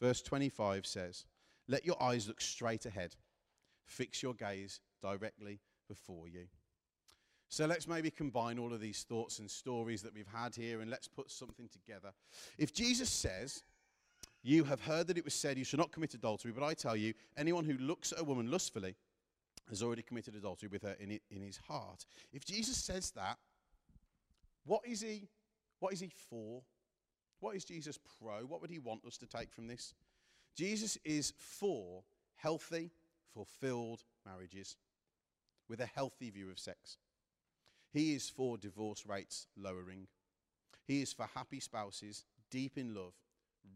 [0.00, 1.26] Verse 25 says,
[1.66, 3.16] Let your eyes look straight ahead,
[3.84, 6.46] fix your gaze directly before you.
[7.50, 10.90] So let's maybe combine all of these thoughts and stories that we've had here and
[10.90, 12.12] let's put something together.
[12.58, 13.62] If Jesus says,
[14.48, 16.96] You have heard that it was said, You shall not commit adultery, but I tell
[16.96, 18.96] you, anyone who looks at a woman lustfully
[19.68, 22.06] has already committed adultery with her in, it, in his heart.
[22.32, 23.36] If Jesus says that,
[24.64, 25.28] what is he
[25.80, 26.62] what is he for?
[27.40, 28.46] What is Jesus pro?
[28.46, 29.92] What would he want us to take from this?
[30.56, 32.02] Jesus is for
[32.36, 32.90] healthy,
[33.34, 34.78] fulfilled marriages
[35.68, 36.96] with a healthy view of sex.
[37.92, 40.06] He is for divorce rates lowering.
[40.86, 43.12] He is for happy spouses deep in love,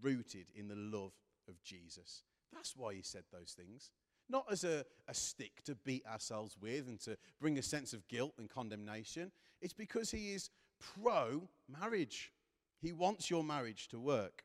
[0.01, 1.13] rooted in the love
[1.49, 2.23] of Jesus.
[2.53, 3.91] That's why he said those things.
[4.29, 8.07] Not as a, a stick to beat ourselves with and to bring a sense of
[8.09, 9.33] guilt and condemnation.
[9.61, 10.51] It's because he is
[10.95, 12.33] pro marriage.
[12.81, 14.45] He wants your marriage to work.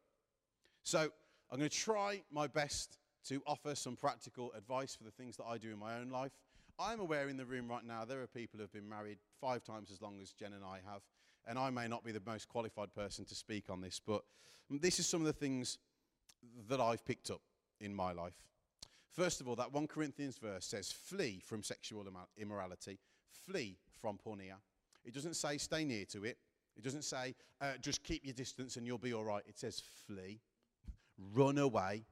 [0.83, 1.09] So
[1.51, 5.45] I'm going to try my best to offer some practical advice for the things that
[5.45, 6.31] I do in my own life.
[6.79, 9.63] I'm aware in the room right now there are people who have been married five
[9.63, 11.01] times as long as Jen and I have,
[11.47, 14.23] and I may not be the most qualified person to speak on this, but
[14.69, 15.77] this is some of the things
[16.69, 17.41] that I've picked up
[17.79, 18.35] in my life.
[19.11, 22.05] First of all, that 1 Corinthians verse says, Flee from sexual
[22.37, 22.99] immorality,
[23.45, 24.57] flee from porneia.
[25.05, 26.37] It doesn't say stay near to it.
[26.75, 29.43] It doesn't say uh, just keep your distance and you'll be all right.
[29.47, 30.41] It says flee,
[31.33, 32.05] run away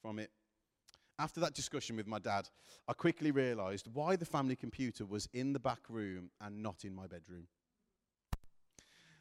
[0.00, 0.30] from it.
[1.18, 2.48] After that discussion with my dad,
[2.88, 6.94] I quickly realized why the family computer was in the back room and not in
[6.94, 7.46] my bedroom.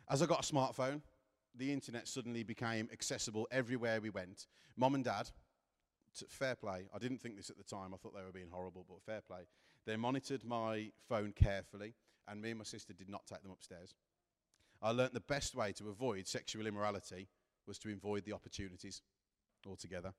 [0.10, 1.02] As I got a smartphone,
[1.56, 4.48] the internet suddenly became accessible everywhere we went.
[4.76, 5.30] Mom and dad,
[6.30, 6.88] fair play.
[6.94, 7.94] I didn't think this at the time.
[7.94, 9.42] I thought they were being horrible, but fair play.
[9.86, 11.94] They monitored my phone carefully
[12.28, 13.94] and me and my sister did not take them upstairs.
[14.82, 17.28] I learnt the best way to avoid sexual immorality
[17.68, 19.02] was to avoid the opportunities
[19.68, 20.14] altogether.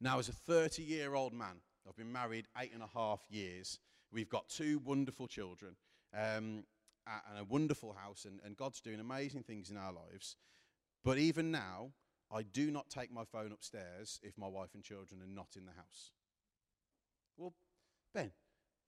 [0.00, 1.56] Now, as a 30 year old man,
[1.86, 3.80] I've been married eight and a half years.
[4.12, 5.76] We've got two wonderful children
[6.14, 6.64] um,
[7.06, 10.36] and a wonderful house, and, and God's doing amazing things in our lives.
[11.04, 11.90] But even now,
[12.30, 15.66] I do not take my phone upstairs if my wife and children are not in
[15.66, 16.12] the house.
[17.36, 17.52] Well,
[18.14, 18.30] Ben,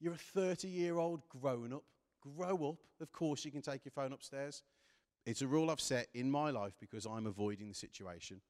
[0.00, 1.84] you're a 30 year old grown up.
[2.36, 2.76] Grow up.
[3.00, 4.62] Of course, you can take your phone upstairs.
[5.26, 8.40] It's a rule I've set in my life because I'm avoiding the situation.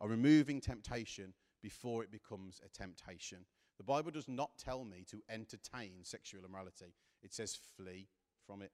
[0.00, 3.38] I'm removing temptation before it becomes a temptation.
[3.78, 8.08] The Bible does not tell me to entertain sexual immorality, it says flee
[8.46, 8.72] from it.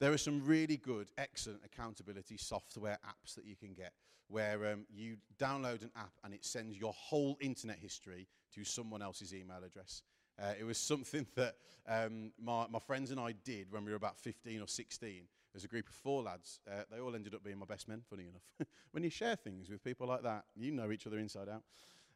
[0.00, 3.92] There are some really good, excellent accountability software apps that you can get
[4.28, 9.02] where um, you download an app and it sends your whole internet history to someone
[9.02, 10.02] else's email address.
[10.40, 11.56] Uh, it was something that
[11.88, 15.22] um, my, my friends and I did when we were about 15 or 16.
[15.52, 16.60] There's a group of four lads.
[16.70, 18.68] Uh, they all ended up being my best men, funny enough.
[18.92, 21.62] when you share things with people like that, you know each other inside out.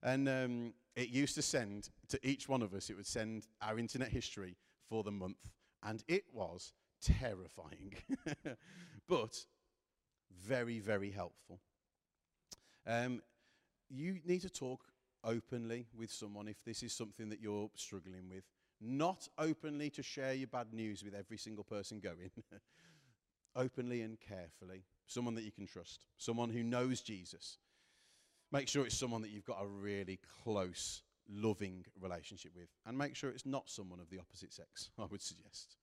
[0.03, 3.79] And um, it used to send to each one of us, it would send our
[3.79, 4.57] internet history
[4.89, 5.51] for the month.
[5.83, 7.95] And it was terrifying,
[9.09, 9.45] but
[10.47, 11.61] very, very helpful.
[12.87, 13.21] Um,
[13.89, 14.85] you need to talk
[15.25, 18.45] openly with someone if this is something that you're struggling with.
[18.81, 22.31] Not openly to share your bad news with every single person going.
[23.57, 24.85] openly and carefully.
[25.07, 26.07] Someone that you can trust.
[26.17, 27.59] Someone who knows Jesus.
[28.51, 32.69] Make sure it's someone that you've got a really close, loving relationship with.
[32.87, 35.77] And make sure it's not someone of the opposite sex, I would suggest.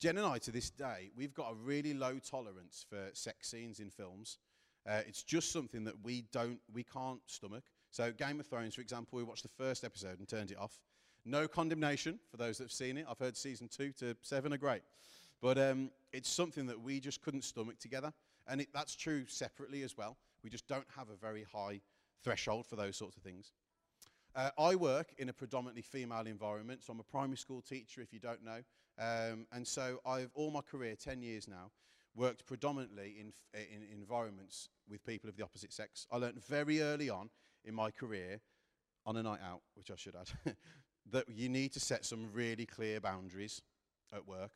[0.00, 3.80] Jen and I, to this day, we've got a really low tolerance for sex scenes
[3.80, 4.38] in films.
[4.86, 7.64] Uh, it's just something that we don't, we can't stomach.
[7.90, 10.78] So, Game of Thrones, for example, we watched the first episode and turned it off.
[11.24, 13.06] No condemnation for those that have seen it.
[13.08, 14.82] I've heard season two to seven are great.
[15.40, 18.12] But um, it's something that we just couldn't stomach together.
[18.46, 20.18] And it, that's true separately as well.
[20.42, 21.80] We just don't have a very high
[22.22, 23.52] threshold for those sorts of things.
[24.36, 28.12] Uh, I work in a predominantly female environment, so I'm a primary school teacher, if
[28.12, 28.62] you don't know.
[28.98, 31.70] Um, and so I've, all my career, 10 years now,
[32.16, 36.06] worked predominantly in, in environments with people of the opposite sex.
[36.10, 37.30] I learned very early on
[37.64, 38.40] in my career,
[39.06, 40.56] on a night out, which I should add,
[41.12, 43.62] that you need to set some really clear boundaries
[44.12, 44.52] at work.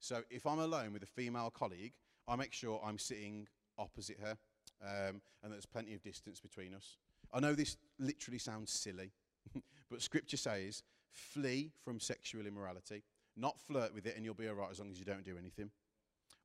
[0.00, 1.92] So if I'm alone with a female colleague,
[2.26, 3.46] I make sure I'm sitting
[3.78, 4.36] opposite her
[4.82, 6.96] um, and there's plenty of distance between us.
[7.32, 9.12] I know this literally sounds silly,
[9.90, 13.02] but scripture says, flee from sexual immorality.
[13.36, 15.36] Not flirt with it and you'll be all right as long as you don't do
[15.38, 15.70] anything.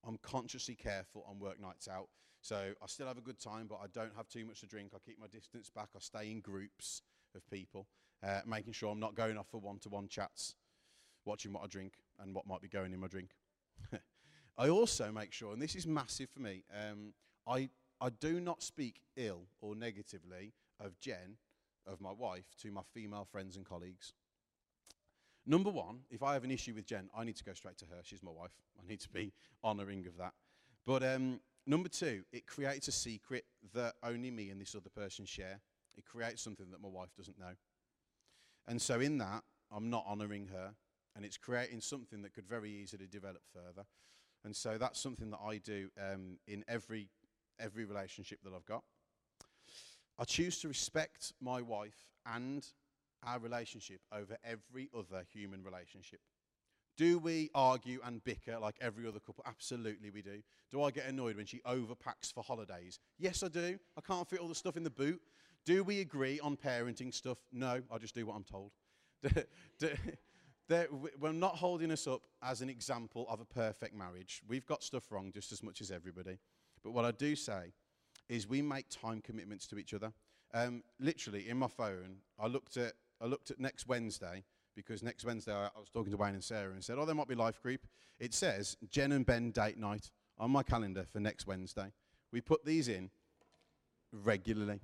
[0.08, 2.08] I'm consciously careful on work nights out.
[2.42, 4.92] So I still have a good time, but I don't have too much to drink.
[4.94, 5.90] I keep my distance back.
[5.96, 7.02] I stay in groups
[7.36, 7.88] of people,
[8.24, 10.54] uh, making sure I'm not going off for one to one chats,
[11.26, 13.32] watching what I drink and what might be going in my drink.
[14.58, 17.14] I also make sure, and this is massive for me, um,
[17.48, 17.70] I,
[18.00, 21.38] I do not speak ill or negatively of Jen,
[21.88, 24.14] of my wife, to my female friends and colleagues.
[25.46, 27.86] Number one, if I have an issue with Jen, I need to go straight to
[27.86, 28.02] her.
[28.04, 28.52] She's my wife.
[28.80, 29.32] I need to be
[29.64, 30.34] honouring of that.
[30.86, 35.26] But um, number two, it creates a secret that only me and this other person
[35.26, 35.62] share.
[35.96, 37.54] It creates something that my wife doesn't know.
[38.68, 40.74] And so, in that, I'm not honouring her,
[41.16, 43.86] and it's creating something that could very easily develop further.
[44.44, 47.10] And so, that's something that I do um, in every,
[47.60, 48.84] every relationship that I've got.
[50.18, 52.66] I choose to respect my wife and
[53.24, 56.20] our relationship over every other human relationship.
[56.98, 59.44] Do we argue and bicker like every other couple?
[59.46, 60.42] Absolutely, we do.
[60.72, 63.00] Do I get annoyed when she overpacks for holidays?
[63.20, 63.78] Yes, I do.
[63.98, 65.20] I can't fit all the stuff in the boot.
[65.66, 67.40] Do we agree on parenting stuff?
[67.52, 68.72] No, I just do what I'm told.
[71.20, 74.42] we're not holding us up as an example of a perfect marriage.
[74.48, 76.38] We've got stuff wrong just as much as everybody.
[76.84, 77.74] But what I do say
[78.30, 80.12] is we make time commitments to each other.
[80.54, 84.44] Um, literally, in my phone, I looked at I looked at next Wednesday
[84.76, 87.16] because next Wednesday I, I was talking to Wayne and Sarah and said, "Oh, there
[87.16, 87.88] might be life group."
[88.20, 91.92] It says Jen and Ben date night on my calendar for next Wednesday.
[92.32, 93.10] We put these in
[94.12, 94.80] regularly,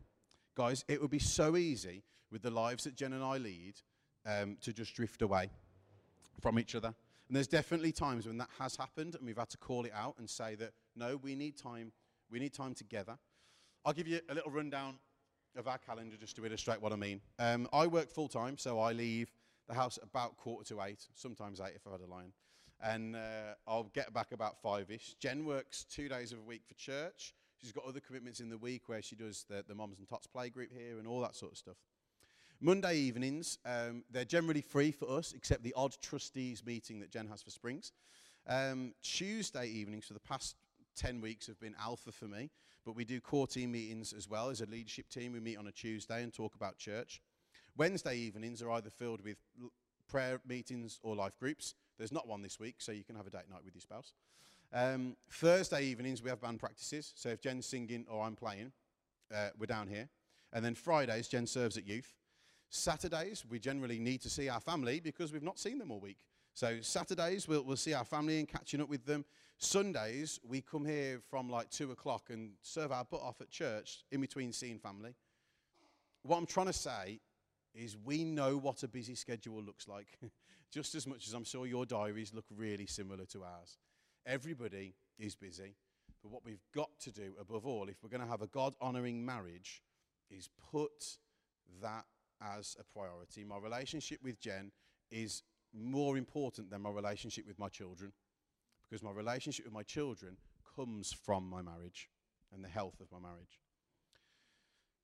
[0.56, 0.86] guys.
[0.88, 3.76] It would be so easy with the lives that Jen and I lead
[4.26, 5.50] um, to just drift away
[6.42, 6.94] from each other.
[7.28, 10.16] And there's definitely times when that has happened, and we've had to call it out
[10.18, 11.92] and say that no, we need time.
[12.30, 13.18] We need time together.
[13.84, 14.96] I'll give you a little rundown
[15.58, 17.20] of our calendar just to illustrate what I mean.
[17.40, 19.32] Um, I work full time, so I leave
[19.68, 22.32] the house about quarter to eight, sometimes eight if I've had a line.
[22.84, 25.16] And uh, I'll get back about five ish.
[25.20, 27.34] Jen works two days of a week for church.
[27.58, 30.28] She's got other commitments in the week where she does the, the Moms and Tots
[30.28, 31.78] play group here and all that sort of stuff.
[32.60, 37.28] Monday evenings, um, they're generally free for us, except the odd trustees meeting that Jen
[37.28, 37.94] has for Springs.
[38.46, 40.56] Um, Tuesday evenings for the past
[40.96, 42.52] 10 weeks have been alpha for me,
[42.86, 45.34] but we do core team meetings as well as a leadership team.
[45.34, 47.22] We meet on a Tuesday and talk about church.
[47.78, 49.38] Wednesday evenings are either filled with
[50.08, 51.76] prayer meetings or life groups.
[51.98, 54.14] There's not one this week, so you can have a date night with your spouse.
[54.74, 57.14] Um, Thursday evenings, we have band practices.
[57.16, 58.72] So if Jen's singing or I'm playing,
[59.34, 60.10] uh, we're down here.
[60.54, 62.14] And then Fridays, Jen serves at youth.
[62.70, 66.20] Saturdays, we generally need to see our family because we've not seen them all week.
[66.54, 69.26] So Saturdays, we'll, we'll see our family and catching up with them.
[69.58, 74.04] Sundays, we come here from like two o'clock and serve our butt off at church
[74.12, 75.16] in between seeing family.
[76.24, 77.20] What I'm trying to say
[77.74, 80.08] is we know what a busy schedule looks like,
[80.72, 83.78] just as much as I'm sure your diaries look really similar to ours.
[84.26, 85.76] Everybody is busy,
[86.22, 88.76] but what we've got to do above all, if we're going to have a God
[88.82, 89.82] honoring marriage,
[90.30, 91.18] is put
[91.82, 92.06] that
[92.42, 93.44] as a priority.
[93.44, 94.72] My relationship with Jen
[95.10, 98.12] is more important than my relationship with my children
[98.82, 100.36] because my relationship with my children
[100.76, 102.10] comes from my marriage
[102.54, 103.60] and the health of my marriage.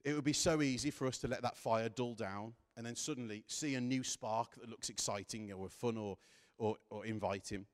[0.03, 2.95] It would be so easy for us to let that fire dull down and then
[2.95, 6.17] suddenly see a new spark that looks exciting or fun or,
[6.57, 7.65] or, or inviting.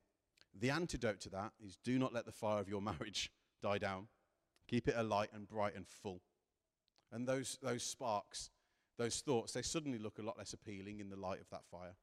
[0.60, 4.08] The antidote to that is do not let the fire of your marriage die down.
[4.68, 6.22] Keep it alight and bright and full.
[7.12, 8.50] And those, those sparks,
[8.98, 11.96] those thoughts, they suddenly look a lot less appealing in the light of that fire.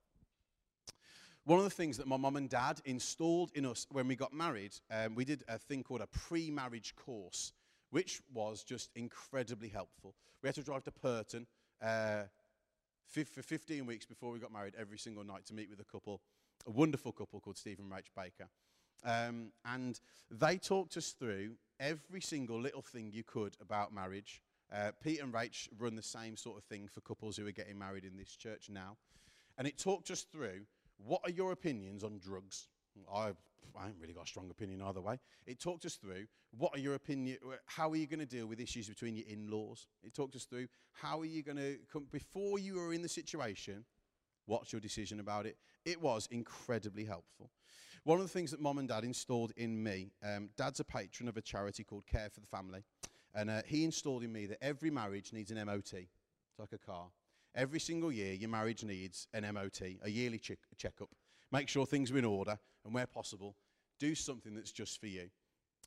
[1.50, 4.32] One of the things that my mum and dad installed in us when we got
[4.32, 7.54] married, um, we did a thing called a pre marriage course,
[7.90, 10.14] which was just incredibly helpful.
[10.44, 11.48] We had to drive to Purton
[11.82, 12.22] uh,
[13.04, 16.20] for 15 weeks before we got married every single night to meet with a couple,
[16.68, 18.48] a wonderful couple called Stephen and Rach Baker.
[19.04, 19.98] Um, and
[20.30, 24.40] they talked us through every single little thing you could about marriage.
[24.72, 27.76] Uh, Pete and Rach run the same sort of thing for couples who are getting
[27.76, 28.96] married in this church now.
[29.58, 30.60] And it talked us through
[31.04, 32.68] what are your opinions on drugs?
[33.12, 33.32] I,
[33.78, 35.18] I ain't really got a strong opinion either way.
[35.46, 36.26] It talked us through
[36.56, 39.86] what are your opinion, how are you going to deal with issues between your in-laws.
[40.02, 43.08] It talked us through how are you going to come before you are in the
[43.08, 43.84] situation.
[44.46, 45.56] What's your decision about it?
[45.84, 47.50] It was incredibly helpful.
[48.04, 51.28] One of the things that mom and dad installed in me, um, dad's a patron
[51.28, 52.82] of a charity called Care for the Family,
[53.34, 55.92] and uh, he installed in me that every marriage needs an MOT.
[55.92, 57.08] It's like a car.
[57.54, 61.10] Every single year, your marriage needs an MOT, a yearly check- checkup.
[61.50, 63.56] Make sure things are in order, and where possible,
[63.98, 65.30] do something that's just for you.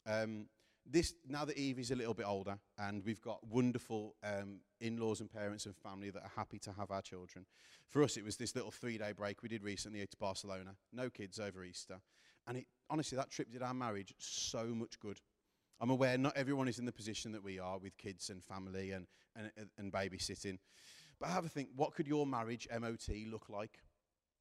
[0.05, 0.47] Um,
[0.85, 5.31] this now that Evie's a little bit older, and we've got wonderful um, in-laws and
[5.31, 7.45] parents and family that are happy to have our children.
[7.87, 10.75] For us, it was this little three-day break we did recently to Barcelona.
[10.91, 12.01] No kids over Easter,
[12.45, 15.21] and it, honestly, that trip did our marriage so much good.
[15.79, 18.91] I'm aware not everyone is in the position that we are with kids and family
[18.91, 20.59] and, and, and babysitting.
[21.23, 23.79] But have a think what could your marriage MOT look like?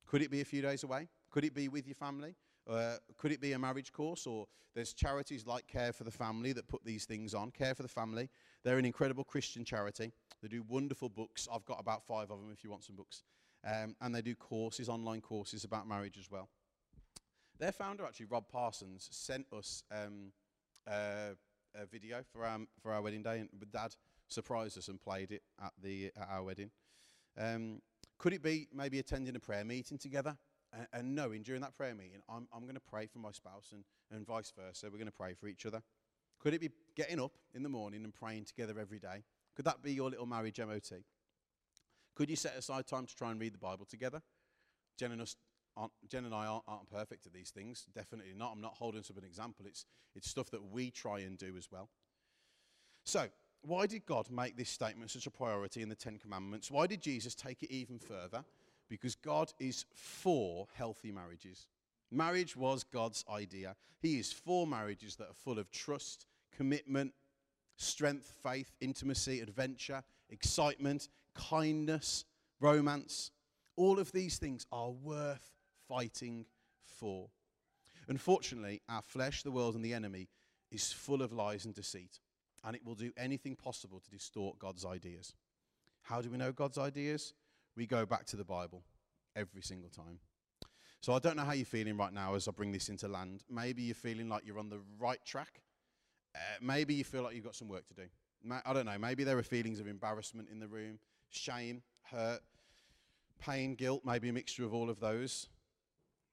[0.05, 1.09] Could it be a few days away?
[1.31, 2.35] Could it be with your family?
[2.69, 4.27] Uh, could it be a marriage course?
[4.27, 7.53] Or there's charities like Care for the Family that put these things on.
[7.53, 8.29] Care for the Family,
[8.65, 10.11] they're an incredible Christian charity.
[10.43, 11.47] They do wonderful books.
[11.55, 13.23] I've got about five of them if you want some books.
[13.65, 16.49] Um, and they do courses, online courses about marriage as well.
[17.61, 20.33] Their founder, actually, Rob Parsons, sent us um,
[20.91, 21.37] uh,
[21.77, 23.95] a video for our, for our wedding day, and Dad
[24.33, 26.71] surprised us and played it at, the, at our wedding.
[27.39, 27.81] Um,
[28.19, 30.37] could it be maybe attending a prayer meeting together?
[30.73, 33.71] and, and knowing during that prayer meeting, I'm, I'm going to pray for my spouse
[33.73, 34.87] and, and vice versa.
[34.87, 35.83] We're going to pray for each other.
[36.41, 39.25] Could it be getting up in the morning and praying together every day?
[39.55, 40.93] Could that be your little marriage MOT?
[42.15, 44.23] Could you set aside time to try and read the Bible together?
[44.99, 45.37] Jen and, us
[45.77, 47.87] aren't, Jen and I aren't, aren't perfect at these things.
[47.95, 48.53] Definitely not.
[48.53, 49.67] I'm not holding up an example.
[49.67, 51.89] It's, it's stuff that we try and do as well.
[53.05, 53.27] So,
[53.63, 56.71] why did God make this statement such a priority in the Ten Commandments?
[56.71, 58.45] Why did Jesus take it even further?
[58.93, 61.67] because God is for healthy marriages.
[62.11, 63.75] Marriage was God's idea.
[64.03, 67.15] He is for marriages that are full of trust, commitment,
[67.77, 72.27] strength, faith, intimacy, adventure, excitement, kindness,
[72.61, 73.31] romance.
[73.77, 75.55] All of these things are worth
[75.89, 76.45] fighting
[76.85, 77.31] for.
[78.09, 80.29] Unfortunately, our flesh, the world, and the enemy
[80.71, 82.21] is full of lies and deceit,
[82.65, 85.35] and it will do anything possible to distort God's ideas.
[86.03, 87.35] How do we know God's ideas?
[87.77, 88.83] we go back to the Bible
[89.35, 90.19] every single time.
[91.01, 93.43] So I don't know how you're feeling right now as I bring this into land.
[93.51, 95.63] Maybe you're feeling like you're on the right track.
[96.35, 98.05] Uh, maybe you feel like you've got some work to do.
[98.45, 98.99] Ma- I don't know.
[98.99, 100.99] Maybe there are feelings of embarrassment in the room,
[101.31, 102.41] shame, hurt,
[103.41, 105.49] pain, guilt, maybe a mixture of all of those.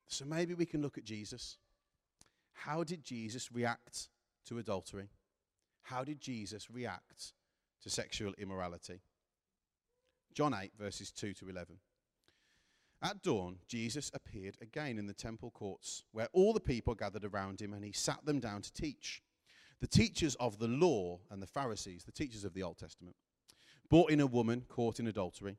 [0.08, 1.58] So maybe we can look at Jesus.
[2.54, 4.10] How did Jesus react
[4.46, 5.10] to adultery?
[5.84, 7.34] How did Jesus react
[7.82, 9.02] to sexual immorality?
[10.34, 11.78] John 8, verses 2 to 11.
[13.02, 17.62] At dawn, Jesus appeared again in the temple courts, where all the people gathered around
[17.62, 19.22] him, and he sat them down to teach.
[19.80, 23.16] The teachers of the law and the Pharisees, the teachers of the Old Testament,
[23.90, 25.58] brought in a woman caught in adultery.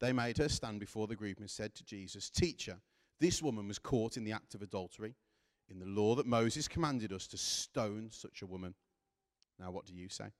[0.00, 2.80] They made her stand before the group and said to Jesus, Teacher,
[3.20, 5.14] this woman was caught in the act of adultery.
[5.68, 8.74] In the law that Moses commanded us to stone such a woman.
[9.60, 10.32] Now, what do you say?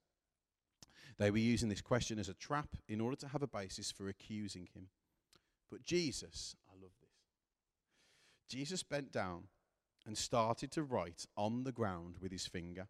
[1.18, 4.08] They were using this question as a trap in order to have a basis for
[4.08, 4.88] accusing him.
[5.70, 7.10] But Jesus, I love this.
[8.48, 9.44] Jesus bent down
[10.06, 12.88] and started to write on the ground with his finger.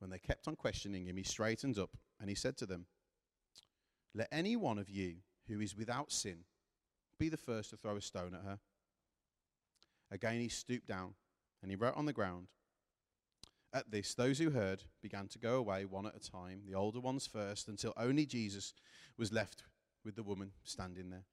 [0.00, 2.86] When they kept on questioning him, he straightened up and he said to them,
[4.14, 5.18] Let any one of you
[5.48, 6.38] who is without sin
[7.18, 8.58] be the first to throw a stone at her.
[10.10, 11.14] Again, he stooped down
[11.62, 12.48] and he wrote on the ground.
[13.74, 17.00] At this, those who heard began to go away one at a time, the older
[17.00, 18.74] ones first, until only Jesus
[19.16, 19.62] was left
[20.04, 21.24] with the woman standing there.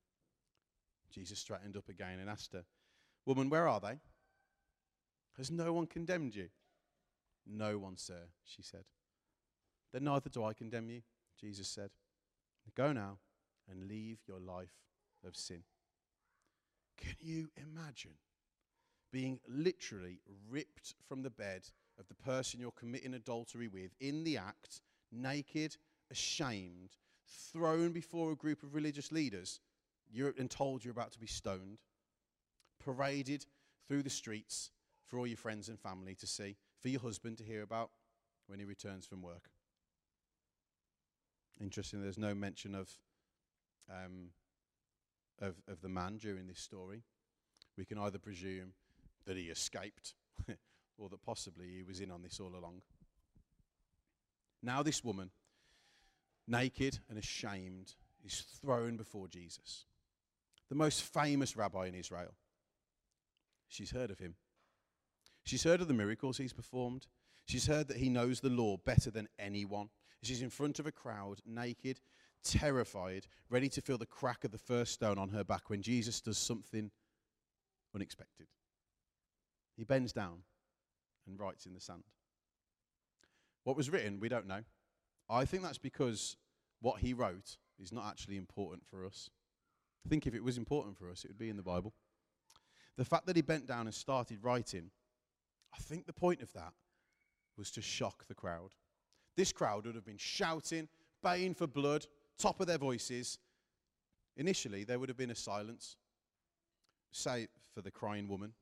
[1.12, 2.64] Jesus straightened up again and asked her,
[3.26, 4.00] Woman, where are they?
[5.38, 6.50] Has no one condemned you?
[7.46, 8.86] No one, sir, she said.
[9.92, 11.02] Then neither do I condemn you,
[11.40, 11.90] Jesus said.
[12.76, 13.18] Go now
[13.70, 14.76] and leave your life
[15.26, 15.64] of sin.
[16.98, 18.16] Can you imagine
[19.12, 20.20] being literally
[20.50, 21.64] ripped from the bed
[22.00, 24.82] of the person you're committing adultery with in the act,
[25.12, 25.76] naked,
[26.10, 26.92] ashamed,
[27.52, 29.60] thrown before a group of religious leaders
[30.12, 31.80] you're, and told you're about to be stoned,
[32.84, 33.46] paraded
[33.88, 34.72] through the streets
[35.06, 37.92] for all your friends and family to see, for your husband to hear about
[38.48, 39.50] when he returns from work.
[41.60, 42.90] Interesting, there's no mention of,
[43.90, 44.30] um,
[45.42, 47.04] of, of the man during this story.
[47.78, 48.74] We can either presume
[49.26, 50.14] that he escaped
[51.00, 52.82] or that possibly he was in on this all along.
[54.62, 55.32] Now, this woman,
[56.48, 57.94] naked and ashamed,
[58.24, 59.86] is thrown before Jesus,
[60.68, 62.34] the most famous rabbi in Israel.
[63.70, 64.36] She's heard of him.
[65.46, 67.08] She's heard of the miracles he's performed.
[67.46, 69.90] She's heard that he knows the law better than anyone.
[70.22, 72.02] She's in front of a crowd, naked,
[72.44, 76.20] terrified, ready to feel the crack of the first stone on her back when Jesus
[76.20, 76.92] does something
[77.96, 78.48] unexpected.
[79.78, 80.40] He bends down
[81.30, 82.04] and writes in the sand.
[83.64, 84.64] What was written, we don't know.
[85.30, 86.38] I think that's because
[86.82, 89.30] what he wrote is not actually important for us.
[90.06, 91.94] I think if it was important for us, it would be in the Bible.
[92.98, 94.90] The fact that he bent down and started writing,
[95.74, 96.74] I think the point of that
[97.58, 98.72] was to shock the crowd.
[99.38, 100.88] This crowd would have been shouting,
[101.22, 102.06] baying for blood,
[102.38, 103.38] top of their voices.
[104.36, 105.98] Initially, there would have been a silence,
[107.12, 108.54] say for the crying woman,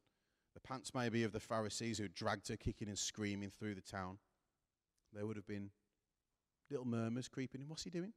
[0.67, 4.17] pants maybe of the Pharisees who dragged her kicking and screaming through the town.
[5.13, 5.71] There would have been
[6.69, 7.69] little murmurs creeping in.
[7.69, 8.13] What's he doing?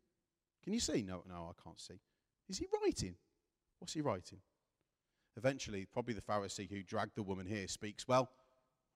[0.65, 1.03] Can you see?
[1.03, 2.01] No, no, I can't see.
[2.49, 3.15] Is he writing?
[3.79, 4.41] What's he writing?
[5.37, 8.29] Eventually, probably the Pharisee who dragged the woman here speaks, Well,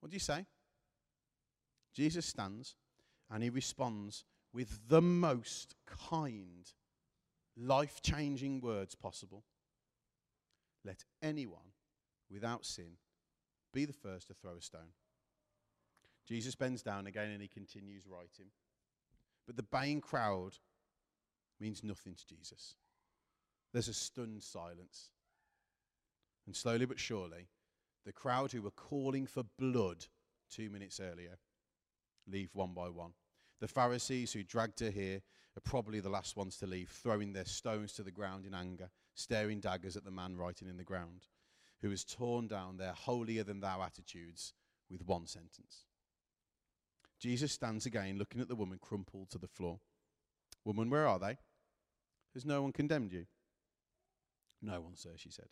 [0.01, 0.45] what do you say?
[1.95, 2.75] Jesus stands
[3.31, 6.71] and he responds with the most kind,
[7.57, 9.45] life changing words possible.
[10.85, 11.73] Let anyone
[12.31, 12.99] without sin
[13.75, 14.95] be the first to throw a stone.
[16.27, 18.47] Jesus bends down again and he continues writing.
[19.47, 20.57] But the baying crowd
[21.61, 22.77] means nothing to Jesus.
[23.73, 25.11] There's a stunned silence.
[26.47, 27.49] And slowly but surely,
[28.07, 30.07] the crowd who were calling for blood
[30.51, 31.39] two minutes earlier
[32.27, 33.13] leave one by one.
[33.61, 35.21] The Pharisees who dragged her here
[35.57, 38.91] are probably the last ones to leave, throwing their stones to the ground in anger,
[39.15, 41.27] staring daggers at the man writing in the ground,
[41.85, 44.55] who has torn down their holier than thou attitudes
[44.89, 45.85] with one sentence.
[47.21, 49.81] Jesus stands again, looking at the woman crumpled to the floor.
[50.65, 51.37] Woman, where are they?
[52.33, 53.27] Has no one condemned you?
[54.63, 55.49] No one, sir, she said.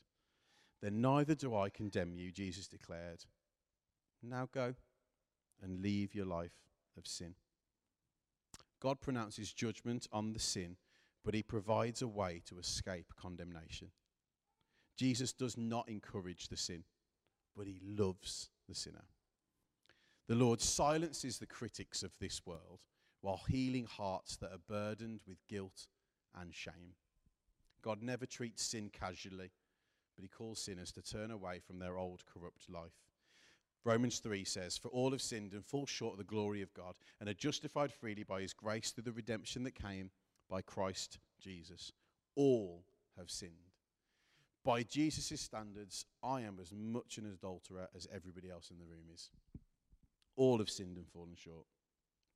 [0.81, 3.27] Then neither do I condemn you, Jesus declared.
[4.23, 4.75] Now go
[5.63, 6.57] and leave your life
[6.97, 7.35] of sin.
[8.81, 10.79] God pronounces judgment on the sin,
[11.23, 13.91] but he provides a way to escape condemnation.
[14.97, 16.85] Jesus does not encourage the sin,
[17.57, 19.05] but he loves the sinner.
[20.29, 22.81] The Lord silences the critics of this world
[23.21, 25.87] while healing hearts that are burdened with guilt
[26.39, 26.95] and shame.
[27.83, 29.51] God never treats sin casually,
[30.17, 32.93] but he calls sinners to turn away from their old corrupt life.
[33.85, 36.95] Romans 3 says, For all have sinned and fall short of the glory of God,
[37.19, 40.11] and are justified freely by his grace through the redemption that came
[40.49, 41.93] by Christ Jesus.
[42.37, 42.85] All
[43.19, 43.72] have sinned.
[44.65, 49.07] By Jesus' standards, I am as much an adulterer as everybody else in the room
[49.13, 49.31] is.
[50.37, 51.67] All have sinned and fallen short.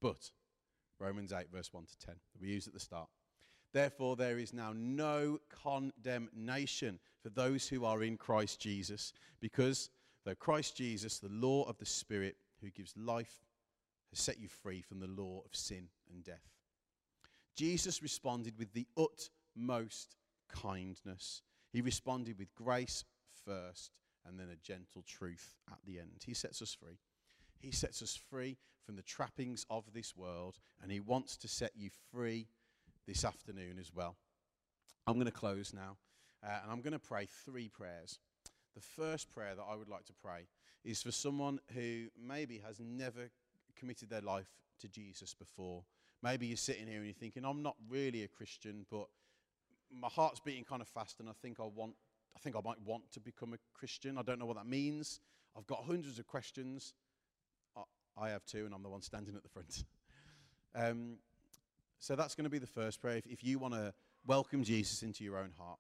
[0.03, 0.31] But,
[0.99, 3.09] Romans 8, verse 1 to 10, that we used at the start.
[3.73, 9.91] Therefore, there is now no condemnation for those who are in Christ Jesus, because
[10.25, 13.45] though Christ Jesus, the law of the Spirit who gives life,
[14.11, 16.49] has set you free from the law of sin and death.
[17.57, 20.17] Jesus responded with the utmost
[20.49, 21.43] kindness.
[21.77, 23.05] He responded with grace
[23.45, 23.91] first
[24.27, 26.23] and then a gentle truth at the end.
[26.25, 26.97] He sets us free.
[27.59, 31.73] He sets us free from the trappings of this world, and He wants to set
[31.77, 32.49] you free
[33.07, 34.17] this afternoon as well.
[35.07, 35.99] I'm going to close now,
[36.43, 38.21] uh, and I'm going to pray three prayers.
[38.75, 40.49] The first prayer that I would like to pray
[40.83, 43.29] is for someone who maybe has never
[43.79, 44.49] committed their life
[44.81, 45.85] to Jesus before.
[46.23, 49.09] Maybe you're sitting here and you're thinking, I'm not really a Christian, but
[50.01, 51.95] my heart's beating kind of fast, and I think I want,
[52.35, 54.19] I think I might want to become a Christian.
[54.19, 55.21] I don't know what that means.
[55.57, 56.95] I've got hundreds of questions.
[57.77, 57.83] I,
[58.17, 59.85] I have two, and I'm the one standing at the front.
[60.75, 61.17] um,
[61.99, 63.17] so that's going to be the first prayer.
[63.17, 63.95] If, if you want to
[64.27, 65.79] welcome Jesus into your own heart,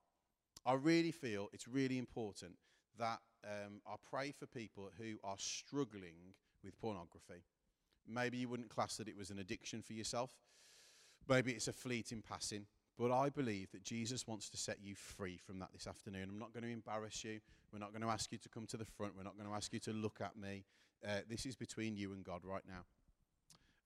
[0.65, 2.53] I really feel it's really important
[2.99, 7.45] that um, I pray for people who are struggling with pornography.
[8.09, 10.33] Maybe you wouldn't class that it was an addiction for yourself.
[11.29, 12.67] Maybe it's a fleeting passing.
[12.99, 16.29] But I believe that Jesus wants to set you free from that this afternoon.
[16.31, 17.41] I'm not going to embarrass you.
[17.73, 19.17] We're not going to ask you to come to the front.
[19.17, 20.65] We're not going to ask you to look at me.
[21.07, 22.85] Uh, this is between you and God right now.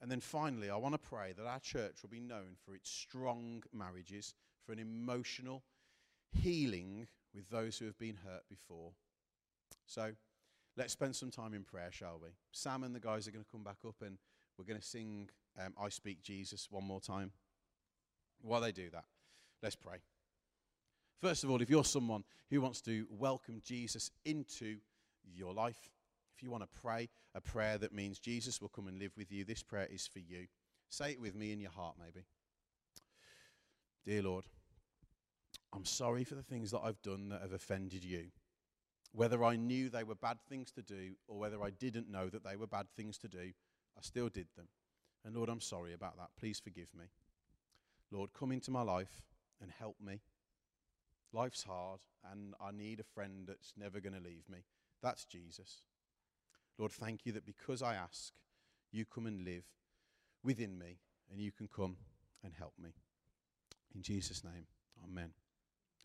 [0.00, 2.88] And then finally, I want to pray that our church will be known for its
[2.88, 4.34] strong marriages,
[4.64, 5.64] for an emotional
[6.32, 8.92] healing with those who have been hurt before.
[9.86, 10.12] So
[10.76, 12.28] let's spend some time in prayer, shall we?
[12.52, 14.18] Sam and the guys are going to come back up and
[14.56, 17.32] we're going to sing um, I Speak Jesus one more time.
[18.42, 19.04] While they do that,
[19.62, 19.98] let's pray.
[21.20, 24.78] First of all, if you're someone who wants to welcome Jesus into
[25.34, 25.90] your life,
[26.34, 29.30] if you want to pray a prayer that means Jesus will come and live with
[29.30, 30.46] you, this prayer is for you.
[30.88, 32.24] Say it with me in your heart, maybe.
[34.06, 34.46] Dear Lord,
[35.74, 38.28] I'm sorry for the things that I've done that have offended you.
[39.12, 42.44] Whether I knew they were bad things to do or whether I didn't know that
[42.44, 43.52] they were bad things to do,
[43.96, 44.68] I still did them.
[45.24, 46.30] And Lord, I'm sorry about that.
[46.38, 47.06] Please forgive me.
[48.10, 49.22] Lord, come into my life
[49.60, 50.20] and help me.
[51.32, 52.00] Life's hard,
[52.30, 54.64] and I need a friend that's never going to leave me.
[55.02, 55.82] That's Jesus.
[56.78, 58.32] Lord, thank you that because I ask,
[58.90, 59.64] you come and live
[60.42, 60.98] within me,
[61.30, 61.96] and you can come
[62.42, 62.90] and help me.
[63.94, 64.66] In Jesus' name,
[65.04, 65.30] amen.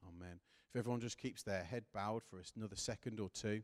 [0.07, 0.39] Amen.
[0.69, 3.63] If everyone just keeps their head bowed for another second or two.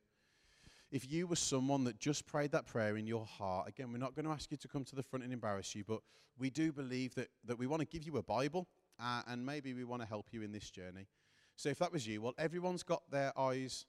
[0.92, 4.14] If you were someone that just prayed that prayer in your heart, again, we're not
[4.14, 6.02] going to ask you to come to the front and embarrass you, but
[6.38, 8.68] we do believe that, that we want to give you a Bible
[9.00, 11.08] uh, and maybe we want to help you in this journey.
[11.56, 13.86] So if that was you, well, everyone's got their eyes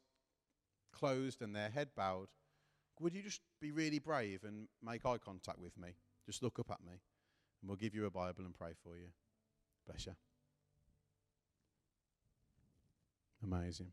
[0.92, 2.28] closed and their head bowed.
[3.00, 5.88] Would you just be really brave and make eye contact with me?
[6.26, 6.92] Just look up at me,
[7.60, 9.08] and we'll give you a Bible and pray for you.
[9.86, 10.12] Bless you.
[13.42, 13.90] Amazing.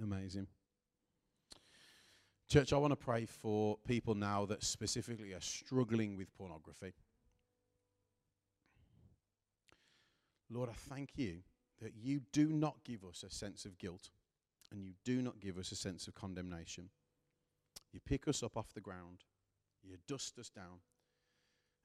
[0.00, 0.46] Amazing.
[2.48, 6.92] Church, I want to pray for people now that specifically are struggling with pornography.
[10.48, 11.38] Lord, I thank you
[11.82, 14.10] that you do not give us a sense of guilt
[14.70, 16.88] and you do not give us a sense of condemnation.
[17.92, 19.24] You pick us up off the ground,
[19.82, 20.80] you dust us down,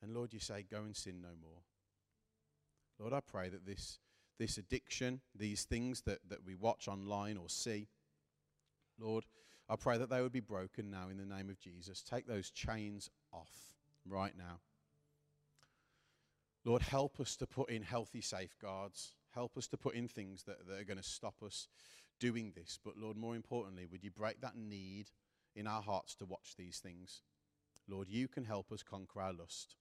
[0.02, 1.62] and Lord, you say, Go and sin no more.
[3.00, 4.00] Lord, I pray that this,
[4.38, 7.88] this addiction, these things that, that we watch online or see,
[9.00, 9.26] Lord,
[9.72, 12.02] I pray that they would be broken now in the name of Jesus.
[12.02, 13.74] Take those chains off
[14.06, 14.60] right now.
[16.66, 19.14] Lord, help us to put in healthy safeguards.
[19.34, 21.70] Help us to put in things that, that are going to stop us
[22.20, 22.78] doing this.
[22.84, 25.10] But Lord, more importantly, would you break that need
[25.56, 27.22] in our hearts to watch these things?
[27.88, 29.78] Lord, you can help us conquer our lust.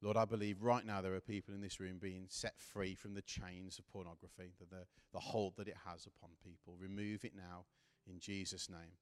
[0.00, 3.12] Lord, I believe right now there are people in this room being set free from
[3.12, 6.74] the chains of pornography, the, the, the hold that it has upon people.
[6.80, 7.66] Remove it now
[8.08, 8.92] in Jesus' name.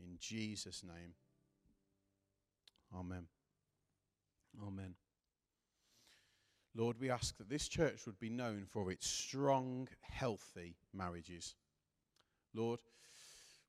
[0.00, 1.14] In Jesus' name.
[2.94, 3.26] Amen.
[4.66, 4.94] Amen.
[6.74, 11.54] Lord, we ask that this church would be known for its strong, healthy marriages.
[12.54, 12.80] Lord,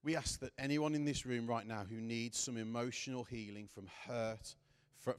[0.04, 3.88] we ask that anyone in this room right now who needs some emotional healing from
[4.08, 4.56] hurt,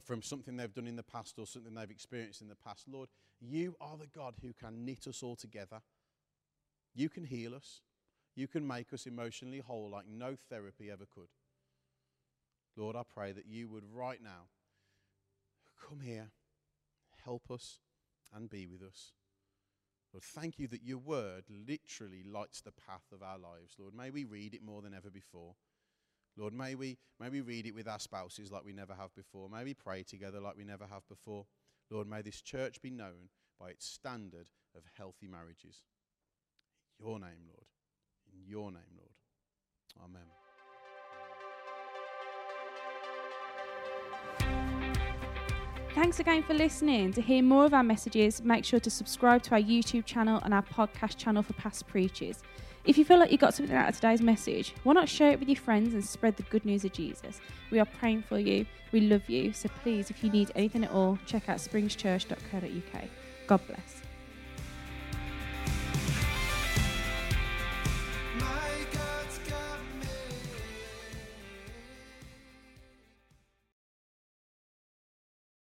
[0.03, 3.09] from something they've done in the past or something they've experienced in the past, Lord,
[3.39, 5.81] you are the God who can knit us all together.
[6.95, 7.81] You can heal us.
[8.35, 11.29] You can make us emotionally whole like no therapy ever could.
[12.75, 14.49] Lord, I pray that you would right now
[15.89, 16.31] come here
[17.23, 17.79] help us
[18.33, 19.13] and be with us.
[20.13, 23.75] Lord, thank you that your word literally lights the path of our lives.
[23.77, 25.55] Lord, may we read it more than ever before.
[26.37, 29.49] Lord, may we, may we read it with our spouses like we never have before.
[29.49, 31.45] May we pray together like we never have before.
[31.89, 33.29] Lord, may this church be known
[33.59, 35.83] by its standard of healthy marriages.
[36.99, 37.64] Your name, Lord.
[38.35, 39.09] In your name, Lord.
[40.03, 40.21] Amen.
[45.93, 47.13] Thanks again for listening.
[47.13, 50.53] To hear more of our messages, make sure to subscribe to our YouTube channel and
[50.53, 52.43] our podcast channel for past preachers.
[52.83, 55.39] If you feel like you got something out of today's message, why not share it
[55.39, 57.39] with your friends and spread the good news of Jesus?
[57.71, 58.65] We are praying for you.
[58.91, 59.53] We love you.
[59.53, 63.03] So please, if you need anything at all, check out springschurch.co.uk.
[63.47, 64.04] God bless.